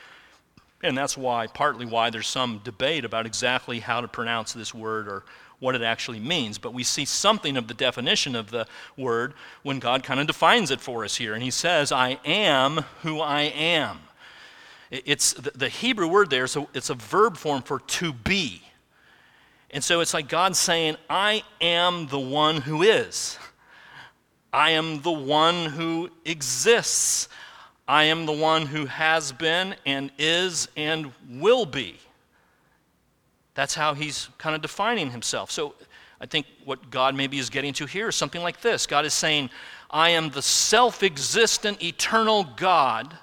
And 0.83 0.97
that's 0.97 1.17
why, 1.17 1.47
partly 1.47 1.87
why, 1.87 2.11
there's 2.11 2.27
some 2.27 2.61
debate 2.65 3.05
about 3.05 3.27
exactly 3.27 3.81
how 3.81 4.01
to 4.01 4.09
pronounce 4.09 4.53
this 4.53 4.75
word 4.75 5.09
or 5.09 5.25
what 5.61 5.77
it 5.77 5.83
actually 5.83 6.19
means. 6.19 6.59
But 6.59 6.75
we 6.75 6.83
see 6.83 7.05
something 7.05 7.57
of 7.57 7.69
the 7.69 7.75
definition 7.75 8.35
of 8.35 8.51
the 8.51 8.67
word 8.97 9.35
when 9.63 9.79
God 9.79 10.03
kind 10.03 10.19
of 10.19 10.27
defines 10.27 10.73
it 10.73 10.81
for 10.81 11.05
us 11.05 11.17
here. 11.17 11.35
And 11.35 11.43
He 11.43 11.53
says, 11.53 11.93
I 11.93 12.19
am 12.25 12.79
who 13.03 13.21
I 13.21 13.43
am. 13.43 14.01
It's 14.91 15.33
the 15.33 15.69
Hebrew 15.69 16.09
word 16.09 16.29
there, 16.29 16.47
so 16.47 16.69
it's 16.75 16.91
a 16.91 16.95
verb 16.95 17.37
form 17.37 17.63
for 17.63 17.79
to 17.79 18.13
be. 18.13 18.63
And 19.71 19.83
so 19.83 20.01
it's 20.01 20.13
like 20.13 20.29
God 20.29 20.55
saying, 20.55 20.97
I 21.09 21.45
am 21.63 22.09
the 22.09 22.19
one 22.19 22.61
who 22.61 22.83
is. 22.83 23.39
I 24.53 24.71
am 24.71 25.01
the 25.01 25.13
one 25.13 25.67
who 25.67 26.11
exists. 26.25 27.29
I 27.89 28.05
am 28.05 28.27
the 28.27 28.33
one 28.33 28.67
who 28.67 28.87
has 28.87 29.33
been 29.33 29.75
and 29.87 30.11
is 30.19 30.69
and 30.77 31.13
will 31.29 31.67
be. 31.67 31.99
That's 33.55 33.75
how 33.75 33.95
he's 33.95 34.29
kind 34.39 34.55
of 34.55 34.63
defining 34.63 35.11
himself. 35.11 35.51
So 35.51 35.75
I 36.21 36.27
think 36.27 36.47
what 36.65 36.91
God 36.91 37.15
maybe 37.15 37.39
is 37.39 37.51
getting 37.51 37.73
to 37.75 37.87
here 37.87 38.09
is 38.09 38.17
something 38.17 38.43
like 38.43 38.61
this 38.61 38.87
God 38.87 39.05
is 39.05 39.15
saying, 39.15 39.51
I 39.91 40.11
am 40.11 40.31
the 40.31 40.43
self 40.43 41.03
existent, 41.03 41.83
eternal 41.83 42.45
God, 42.45 43.19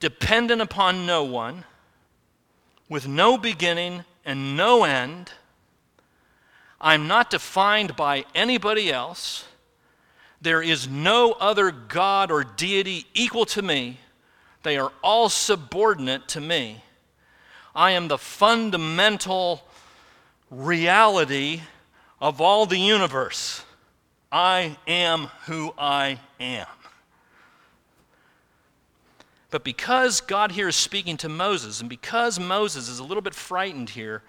dependent 0.00 0.62
upon 0.62 1.06
no 1.06 1.24
one, 1.24 1.64
with 2.88 3.06
no 3.06 3.38
beginning 3.38 4.04
and 4.24 4.56
no 4.56 4.84
end. 4.84 5.32
I'm 6.80 7.08
not 7.08 7.30
defined 7.30 7.96
by 7.96 8.24
anybody 8.34 8.92
else. 8.92 9.44
There 10.40 10.62
is 10.62 10.88
no 10.88 11.32
other 11.32 11.70
God 11.72 12.30
or 12.30 12.44
deity 12.44 13.06
equal 13.14 13.44
to 13.46 13.62
me. 13.62 13.98
They 14.62 14.76
are 14.76 14.92
all 15.02 15.28
subordinate 15.28 16.28
to 16.28 16.40
me. 16.40 16.82
I 17.74 17.92
am 17.92 18.08
the 18.08 18.18
fundamental 18.18 19.62
reality 20.50 21.62
of 22.20 22.40
all 22.40 22.66
the 22.66 22.78
universe. 22.78 23.64
I 24.30 24.76
am 24.86 25.28
who 25.46 25.72
I 25.78 26.20
am. 26.38 26.66
But 29.50 29.64
because 29.64 30.20
God 30.20 30.52
here 30.52 30.68
is 30.68 30.76
speaking 30.76 31.16
to 31.18 31.28
Moses, 31.28 31.80
and 31.80 31.88
because 31.88 32.38
Moses 32.38 32.88
is 32.88 32.98
a 32.98 33.04
little 33.04 33.22
bit 33.22 33.34
frightened 33.34 33.90
here, 33.90 34.22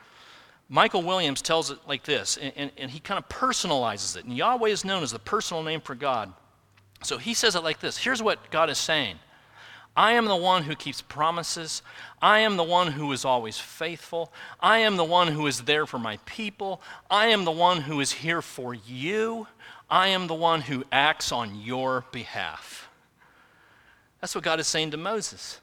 Michael 0.70 1.02
Williams 1.02 1.42
tells 1.42 1.72
it 1.72 1.80
like 1.88 2.04
this, 2.04 2.38
and, 2.38 2.54
and, 2.56 2.72
and, 2.78 2.92
he 2.92 3.00
kind 3.00 3.18
of 3.18 3.28
personalizes 3.28 4.16
it. 4.16 4.26
And 4.26 4.38
Yahweh 4.38 4.70
is 4.70 4.86
known 4.86 5.02
as 5.02 5.12
the 5.12 5.18
personal 5.18 5.64
name 5.64 5.82
for 5.82 5.96
God. 5.96 6.32
So 7.02 7.18
he 7.18 7.34
says 7.34 7.56
it 7.56 7.64
like 7.64 7.80
this 7.80 7.98
Here's 7.98 8.22
what 8.22 8.52
God 8.52 8.70
is 8.70 8.78
saying 8.78 9.18
I 9.96 10.14
am 10.14 10.26
the 10.26 10.36
one 10.36 10.64
who 10.64 10.76
keeps 10.76 11.02
promises. 11.02 11.82
I 12.22 12.40
am 12.40 12.56
the 12.56 12.64
one 12.64 12.92
who 12.92 13.12
is 13.12 13.26
always 13.26 13.58
faithful. 13.58 14.32
I 14.60 14.80
am 14.80 14.96
the 14.96 15.04
one 15.04 15.30
who 15.30 15.48
is 15.48 15.62
there 15.62 15.86
for 15.86 16.00
my 16.00 16.18
people. 16.26 16.82
I 17.10 17.28
am 17.28 17.46
the 17.46 17.52
one 17.52 17.82
who 17.82 18.00
is 18.00 18.12
here 18.12 18.42
for 18.42 18.74
you. 18.74 19.48
I 19.90 20.10
am 20.10 20.28
the 20.28 20.36
one 20.36 20.62
who 20.62 20.86
acts 20.92 21.32
on 21.32 21.60
your 21.60 22.06
behalf. 22.12 22.90
That's 24.22 24.36
what 24.36 24.44
God 24.44 24.60
is 24.60 24.68
saying 24.68 24.92
to 24.92 24.98
Moses. 24.98 25.60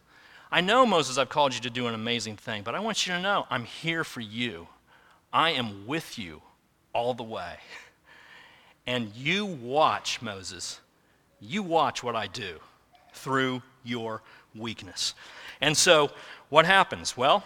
I 0.51 0.61
know, 0.61 0.85
Moses, 0.85 1.17
I've 1.17 1.29
called 1.29 1.55
you 1.55 1.61
to 1.61 1.71
do 1.71 1.87
an 1.87 1.95
amazing 1.95 2.37
thing, 2.37 2.63
but 2.63 2.75
I 2.75 2.81
want 2.81 3.07
you 3.07 3.13
to 3.13 3.21
know 3.21 3.47
I'm 3.51 3.65
here 3.65 4.05
for 4.05 4.21
you. 4.21 4.67
I 5.37 5.51
am 5.51 5.87
with 5.87 6.18
you 6.18 6.41
all 6.95 7.12
the 7.12 7.22
way. 7.22 7.59
And 8.87 9.14
you 9.14 9.45
watch, 9.45 10.22
Moses. 10.22 10.80
You 11.43 11.62
watch 11.62 12.03
what 12.03 12.16
I 12.16 12.26
do 12.26 12.59
through 13.12 13.61
your 13.84 14.22
weakness. 14.55 15.12
And 15.61 15.76
so, 15.76 16.11
what 16.49 16.64
happens? 16.64 17.18
Well, 17.18 17.45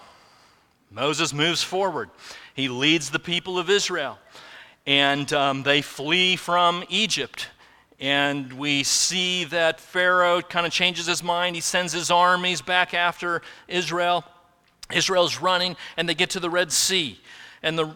Moses 0.92 1.32
moves 1.32 1.64
forward. 1.64 2.10
He 2.54 2.68
leads 2.68 3.10
the 3.10 3.18
people 3.18 3.58
of 3.58 3.68
Israel, 3.68 4.20
and 4.86 5.32
um, 5.32 5.64
they 5.64 5.82
flee 5.82 6.36
from 6.36 6.84
Egypt. 6.90 7.48
And 7.98 8.52
we 8.52 8.84
see 8.84 9.42
that 9.46 9.80
Pharaoh 9.80 10.42
kind 10.42 10.64
of 10.64 10.70
changes 10.70 11.06
his 11.06 11.24
mind. 11.24 11.56
He 11.56 11.60
sends 11.60 11.92
his 11.92 12.08
armies 12.08 12.62
back 12.62 12.94
after 12.94 13.42
Israel. 13.66 14.24
Israel's 14.92 15.40
running, 15.40 15.74
and 15.96 16.08
they 16.08 16.14
get 16.14 16.30
to 16.30 16.40
the 16.40 16.50
Red 16.50 16.70
Sea 16.70 17.18
and 17.62 17.78
the, 17.78 17.94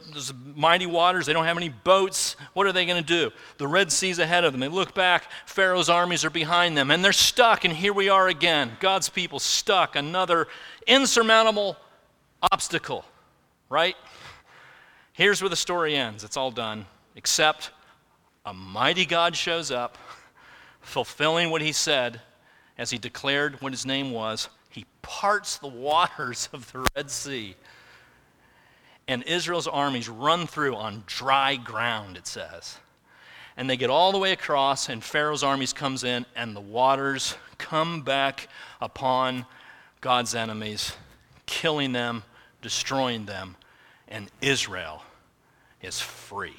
mighty 0.54 0.86
waters. 0.86 1.26
They 1.26 1.32
don't 1.32 1.46
have 1.46 1.56
any 1.56 1.70
boats. 1.70 2.36
What 2.52 2.66
are 2.66 2.72
they 2.72 2.84
going 2.84 3.02
to 3.02 3.06
do? 3.06 3.30
The 3.58 3.66
Red 3.66 3.90
Sea's 3.90 4.18
ahead 4.18 4.44
of 4.44 4.52
them. 4.52 4.60
They 4.60 4.68
look 4.68 4.94
back. 4.94 5.30
Pharaoh's 5.46 5.88
armies 5.88 6.24
are 6.24 6.30
behind 6.30 6.76
them, 6.76 6.90
and 6.90 7.04
they're 7.04 7.12
stuck. 7.12 7.64
And 7.64 7.72
here 7.74 7.92
we 7.92 8.08
are 8.08 8.28
again. 8.28 8.72
God's 8.80 9.08
people 9.08 9.38
stuck. 9.38 9.96
Another 9.96 10.48
insurmountable 10.86 11.76
obstacle, 12.52 13.04
right? 13.70 13.96
Here's 15.12 15.40
where 15.40 15.48
the 15.48 15.56
story 15.56 15.96
ends. 15.96 16.24
It's 16.24 16.36
all 16.36 16.50
done, 16.50 16.84
except 17.16 17.70
a 18.44 18.52
mighty 18.52 19.06
God 19.06 19.34
shows 19.34 19.70
up, 19.70 19.96
fulfilling 20.82 21.50
what 21.50 21.62
he 21.62 21.72
said 21.72 22.20
as 22.76 22.90
he 22.90 22.98
declared 22.98 23.62
what 23.62 23.72
his 23.72 23.86
name 23.86 24.10
was. 24.10 24.48
He 24.68 24.84
parts 25.00 25.56
the 25.56 25.68
waters 25.68 26.50
of 26.52 26.70
the 26.72 26.86
Red 26.94 27.10
Sea 27.10 27.54
and 29.06 29.22
Israel's 29.24 29.66
armies 29.66 30.08
run 30.08 30.46
through 30.46 30.76
on 30.76 31.04
dry 31.06 31.56
ground, 31.56 32.16
it 32.16 32.26
says. 32.26 32.78
And 33.56 33.68
they 33.68 33.76
get 33.76 33.90
all 33.90 34.12
the 34.12 34.18
way 34.18 34.32
across, 34.32 34.88
and 34.88 35.02
Pharaoh's 35.02 35.42
armies 35.42 35.72
comes 35.72 36.04
in, 36.04 36.26
and 36.34 36.56
the 36.56 36.60
waters 36.60 37.36
come 37.58 38.02
back 38.02 38.48
upon 38.80 39.46
God's 40.00 40.34
enemies, 40.34 40.92
killing 41.46 41.92
them, 41.92 42.24
destroying 42.62 43.26
them, 43.26 43.56
and 44.08 44.30
Israel 44.40 45.02
is 45.82 46.00
free. 46.00 46.56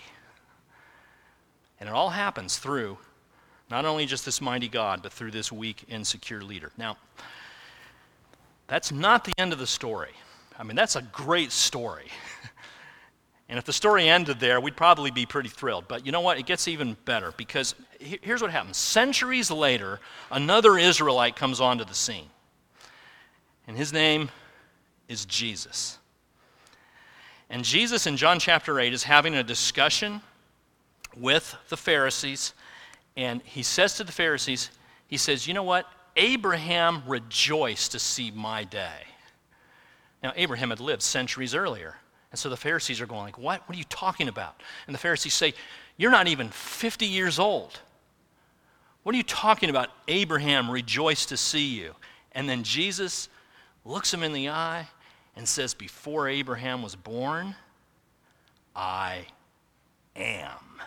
And 1.79 1.89
it 1.89 1.91
all 1.93 2.09
happens 2.09 2.57
through 2.57 2.97
not 3.69 3.85
only 3.85 4.05
just 4.05 4.25
this 4.25 4.41
mighty 4.41 4.67
God, 4.67 5.01
but 5.01 5.11
through 5.11 5.31
this 5.31 5.51
weak, 5.51 5.83
insecure 5.89 6.41
leader. 6.41 6.71
Now, 6.77 6.97
that's 8.67 8.91
not 8.91 9.23
the 9.25 9.33
end 9.37 9.53
of 9.53 9.59
the 9.59 9.67
story. 9.67 10.11
I 10.57 10.63
mean, 10.63 10.75
that's 10.75 10.95
a 10.95 11.01
great 11.01 11.51
story. 11.51 12.07
And 13.47 13.59
if 13.59 13.65
the 13.65 13.73
story 13.73 14.09
ended 14.09 14.39
there, 14.39 14.59
we'd 14.59 14.75
probably 14.75 15.11
be 15.11 15.25
pretty 15.25 15.49
thrilled. 15.49 15.87
But 15.87 16.05
you 16.05 16.11
know 16.11 16.21
what? 16.21 16.39
It 16.39 16.47
gets 16.47 16.67
even 16.67 16.97
better 17.05 17.31
because 17.37 17.75
here's 17.99 18.41
what 18.41 18.51
happens. 18.51 18.77
Centuries 18.77 19.51
later, 19.51 19.99
another 20.31 20.77
Israelite 20.77 21.35
comes 21.35 21.61
onto 21.61 21.85
the 21.85 21.93
scene. 21.93 22.29
And 23.67 23.77
his 23.77 23.93
name 23.93 24.29
is 25.07 25.25
Jesus. 25.25 25.99
And 27.49 27.63
Jesus 27.63 28.07
in 28.07 28.17
John 28.17 28.39
chapter 28.39 28.79
8 28.79 28.93
is 28.93 29.03
having 29.03 29.35
a 29.35 29.43
discussion 29.43 30.21
with 31.15 31.55
the 31.69 31.77
Pharisees. 31.77 32.53
And 33.15 33.41
he 33.43 33.61
says 33.61 33.95
to 33.97 34.03
the 34.03 34.11
Pharisees, 34.11 34.71
he 35.07 35.17
says, 35.17 35.47
You 35.47 35.53
know 35.53 35.63
what? 35.63 35.85
Abraham 36.15 37.03
rejoiced 37.05 37.91
to 37.91 37.99
see 37.99 38.31
my 38.31 38.63
day. 38.63 39.03
Now, 40.23 40.33
Abraham 40.35 40.71
had 40.71 40.79
lived 40.79 41.03
centuries 41.03 41.53
earlier. 41.53 41.97
And 42.35 42.39
so 42.41 42.49
the 42.49 42.57
Pharisees 42.57 42.99
are 42.99 43.05
going 43.05 43.21
like, 43.21 43.37
"What? 43.37 43.65
What 43.65 43.77
are 43.77 43.77
you 43.77 43.85
talking 43.85 44.27
about?" 44.27 44.61
And 44.87 44.93
the 44.93 44.99
Pharisees 44.99 45.33
say, 45.33 45.53
"You're 45.95 46.11
not 46.11 46.27
even 46.27 46.49
50 46.49 47.05
years 47.05 47.39
old. 47.39 47.79
What 49.03 49.15
are 49.15 49.17
you 49.17 49.23
talking 49.23 49.69
about? 49.69 49.89
Abraham 50.09 50.69
rejoiced 50.69 51.29
to 51.29 51.37
see 51.37 51.63
you." 51.65 51.95
And 52.33 52.49
then 52.49 52.65
Jesus 52.65 53.29
looks 53.85 54.13
him 54.13 54.21
in 54.21 54.33
the 54.33 54.49
eye 54.49 54.89
and 55.37 55.47
says, 55.47 55.73
"Before 55.73 56.27
Abraham 56.27 56.81
was 56.81 56.97
born, 56.97 57.55
I 58.75 59.27
am. 60.13 60.81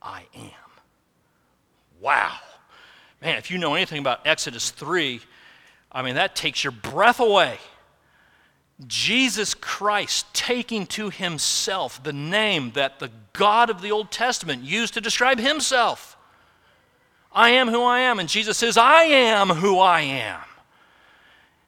I 0.00 0.26
am." 0.34 0.80
Wow. 2.00 2.38
Man, 3.20 3.36
if 3.36 3.50
you 3.50 3.58
know 3.58 3.74
anything 3.74 3.98
about 3.98 4.26
Exodus 4.26 4.70
3, 4.70 5.20
I 5.92 6.00
mean, 6.00 6.14
that 6.14 6.34
takes 6.34 6.64
your 6.64 6.70
breath 6.70 7.20
away. 7.20 7.60
Jesus 8.86 9.54
Christ 9.54 10.26
taking 10.34 10.86
to 10.88 11.10
himself 11.10 12.02
the 12.02 12.12
name 12.12 12.72
that 12.72 12.98
the 12.98 13.10
God 13.32 13.70
of 13.70 13.80
the 13.80 13.92
Old 13.92 14.10
Testament 14.10 14.62
used 14.62 14.94
to 14.94 15.00
describe 15.00 15.38
himself. 15.38 16.16
I 17.32 17.50
am 17.50 17.68
who 17.68 17.82
I 17.82 18.00
am. 18.00 18.18
And 18.18 18.28
Jesus 18.28 18.58
says, 18.58 18.76
I 18.76 19.04
am 19.04 19.48
who 19.48 19.78
I 19.78 20.00
am. 20.00 20.40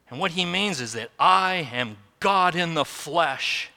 And 0.09 0.19
what 0.19 0.31
he 0.31 0.45
means 0.45 0.79
is 0.81 0.93
that 0.93 1.11
I 1.19 1.69
am 1.71 1.97
God 2.19 2.55
in 2.55 2.73
the 2.73 2.85
flesh. 2.85 3.69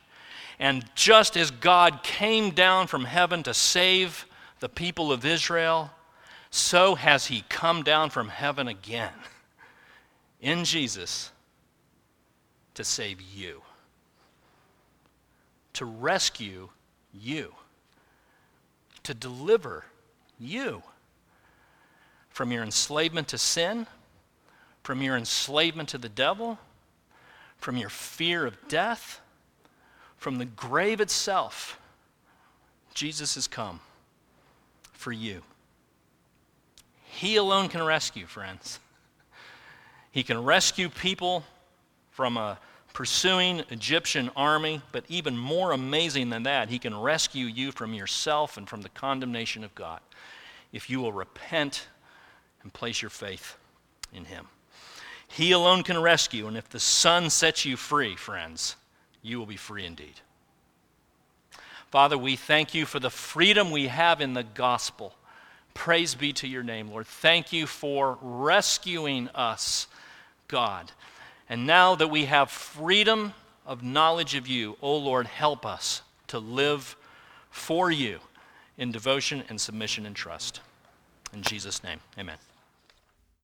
And 0.59 0.85
just 0.95 1.37
as 1.37 1.51
God 1.51 2.03
came 2.03 2.51
down 2.51 2.87
from 2.87 3.05
heaven 3.05 3.43
to 3.45 3.55
save 3.55 4.27
the 4.61 4.69
people 4.69 5.11
of 5.11 5.25
Israel, 5.25 5.91
so 6.51 6.97
has 6.97 7.27
he 7.27 7.45
come 7.49 7.83
down 7.83 8.11
from 8.11 8.29
heaven 8.29 8.69
again 8.69 9.13
in 10.41 10.65
Jesus 10.65 11.31
to 12.75 12.85
save 12.85 13.21
you, 13.21 13.63
to 15.73 15.85
rescue 15.85 16.69
you, 17.13 17.55
to 19.03 19.15
deliver 19.15 19.85
you 20.39 20.83
from 22.31 22.53
your 22.53 22.63
enslavement 22.63 23.29
to 23.29 23.39
sin, 23.39 23.87
from 24.83 25.03
your 25.03 25.17
enslavement 25.17 25.89
to 25.91 25.99
the 25.99 26.09
devil, 26.09 26.59
from 27.59 27.77
your 27.77 27.91
fear 27.91 28.47
of 28.47 28.57
death, 28.69 29.21
from 30.17 30.39
the 30.39 30.45
grave 30.45 31.01
itself. 31.01 31.79
Jesus 32.95 33.35
has 33.35 33.47
come 33.47 33.81
for 34.93 35.13
you. 35.13 35.43
He 37.05 37.37
alone 37.37 37.69
can 37.69 37.83
rescue, 37.83 38.27
friends. 38.27 38.79
He 40.11 40.23
can 40.23 40.43
rescue 40.43 40.89
people 40.89 41.45
from 42.21 42.37
a 42.37 42.59
pursuing 42.93 43.63
Egyptian 43.71 44.31
army, 44.37 44.83
but 44.93 45.03
even 45.09 45.39
more 45.39 45.73
amazing 45.73 46.29
than 46.29 46.43
that, 46.43 46.69
he 46.69 46.79
can 46.79 46.95
rescue 46.95 47.47
you 47.47 47.73
from 47.73 47.95
yourself 47.95 48.59
and 48.59 48.69
from 48.69 48.83
the 48.83 48.91
condemnation 48.91 49.65
of 49.65 49.75
God 49.75 50.01
if 50.71 50.91
you 50.91 51.01
will 51.01 51.15
repent 51.15 51.89
and 52.63 52.75
place 52.75 53.01
your 53.01 53.09
faith 53.09 53.57
in 54.13 54.27
him. 54.27 54.49
He 55.29 55.53
alone 55.53 55.83
can 55.83 55.99
rescue, 55.99 56.47
and 56.47 56.59
if 56.59 56.69
the 56.69 56.79
Son 56.79 57.31
sets 57.31 57.65
you 57.65 57.79
free, 57.79 58.17
friends, 58.17 58.77
you 59.23 59.39
will 59.39 59.47
be 59.47 59.57
free 59.57 59.87
indeed. 59.87 60.21
Father, 61.91 62.19
we 62.19 62.37
thank 62.37 62.75
you 62.75 62.85
for 62.85 63.01
the 63.01 63.09
freedom 63.09 63.71
we 63.71 63.87
have 63.87 64.21
in 64.21 64.35
the 64.35 64.45
gospel. 64.45 65.15
Praise 65.73 66.15
be 66.15 66.35
to 66.35 66.47
your 66.47 66.65
name, 66.65 66.91
Lord. 66.91 67.07
Thank 67.07 67.51
you 67.51 67.67
for 67.67 68.19
rescuing 68.21 69.29
us, 69.29 69.87
God. 70.49 70.93
And 71.51 71.67
now 71.67 71.97
that 71.97 72.09
we 72.09 72.27
have 72.27 72.49
freedom 72.49 73.35
of 73.67 73.83
knowledge 73.83 74.37
of 74.37 74.47
you, 74.47 74.77
O 74.81 74.97
Lord, 74.97 75.27
help 75.27 75.67
us 75.67 76.03
to 76.29 76.39
live 76.39 76.97
for 77.51 77.91
you 77.91 78.21
in 78.79 78.93
devotion 78.93 79.43
and 79.49 79.61
submission 79.61 80.07
and 80.07 80.15
trust. 80.15 80.61
In 81.35 81.43
Jesus' 81.43 81.83
name, 81.83 81.99
amen. 82.17 82.37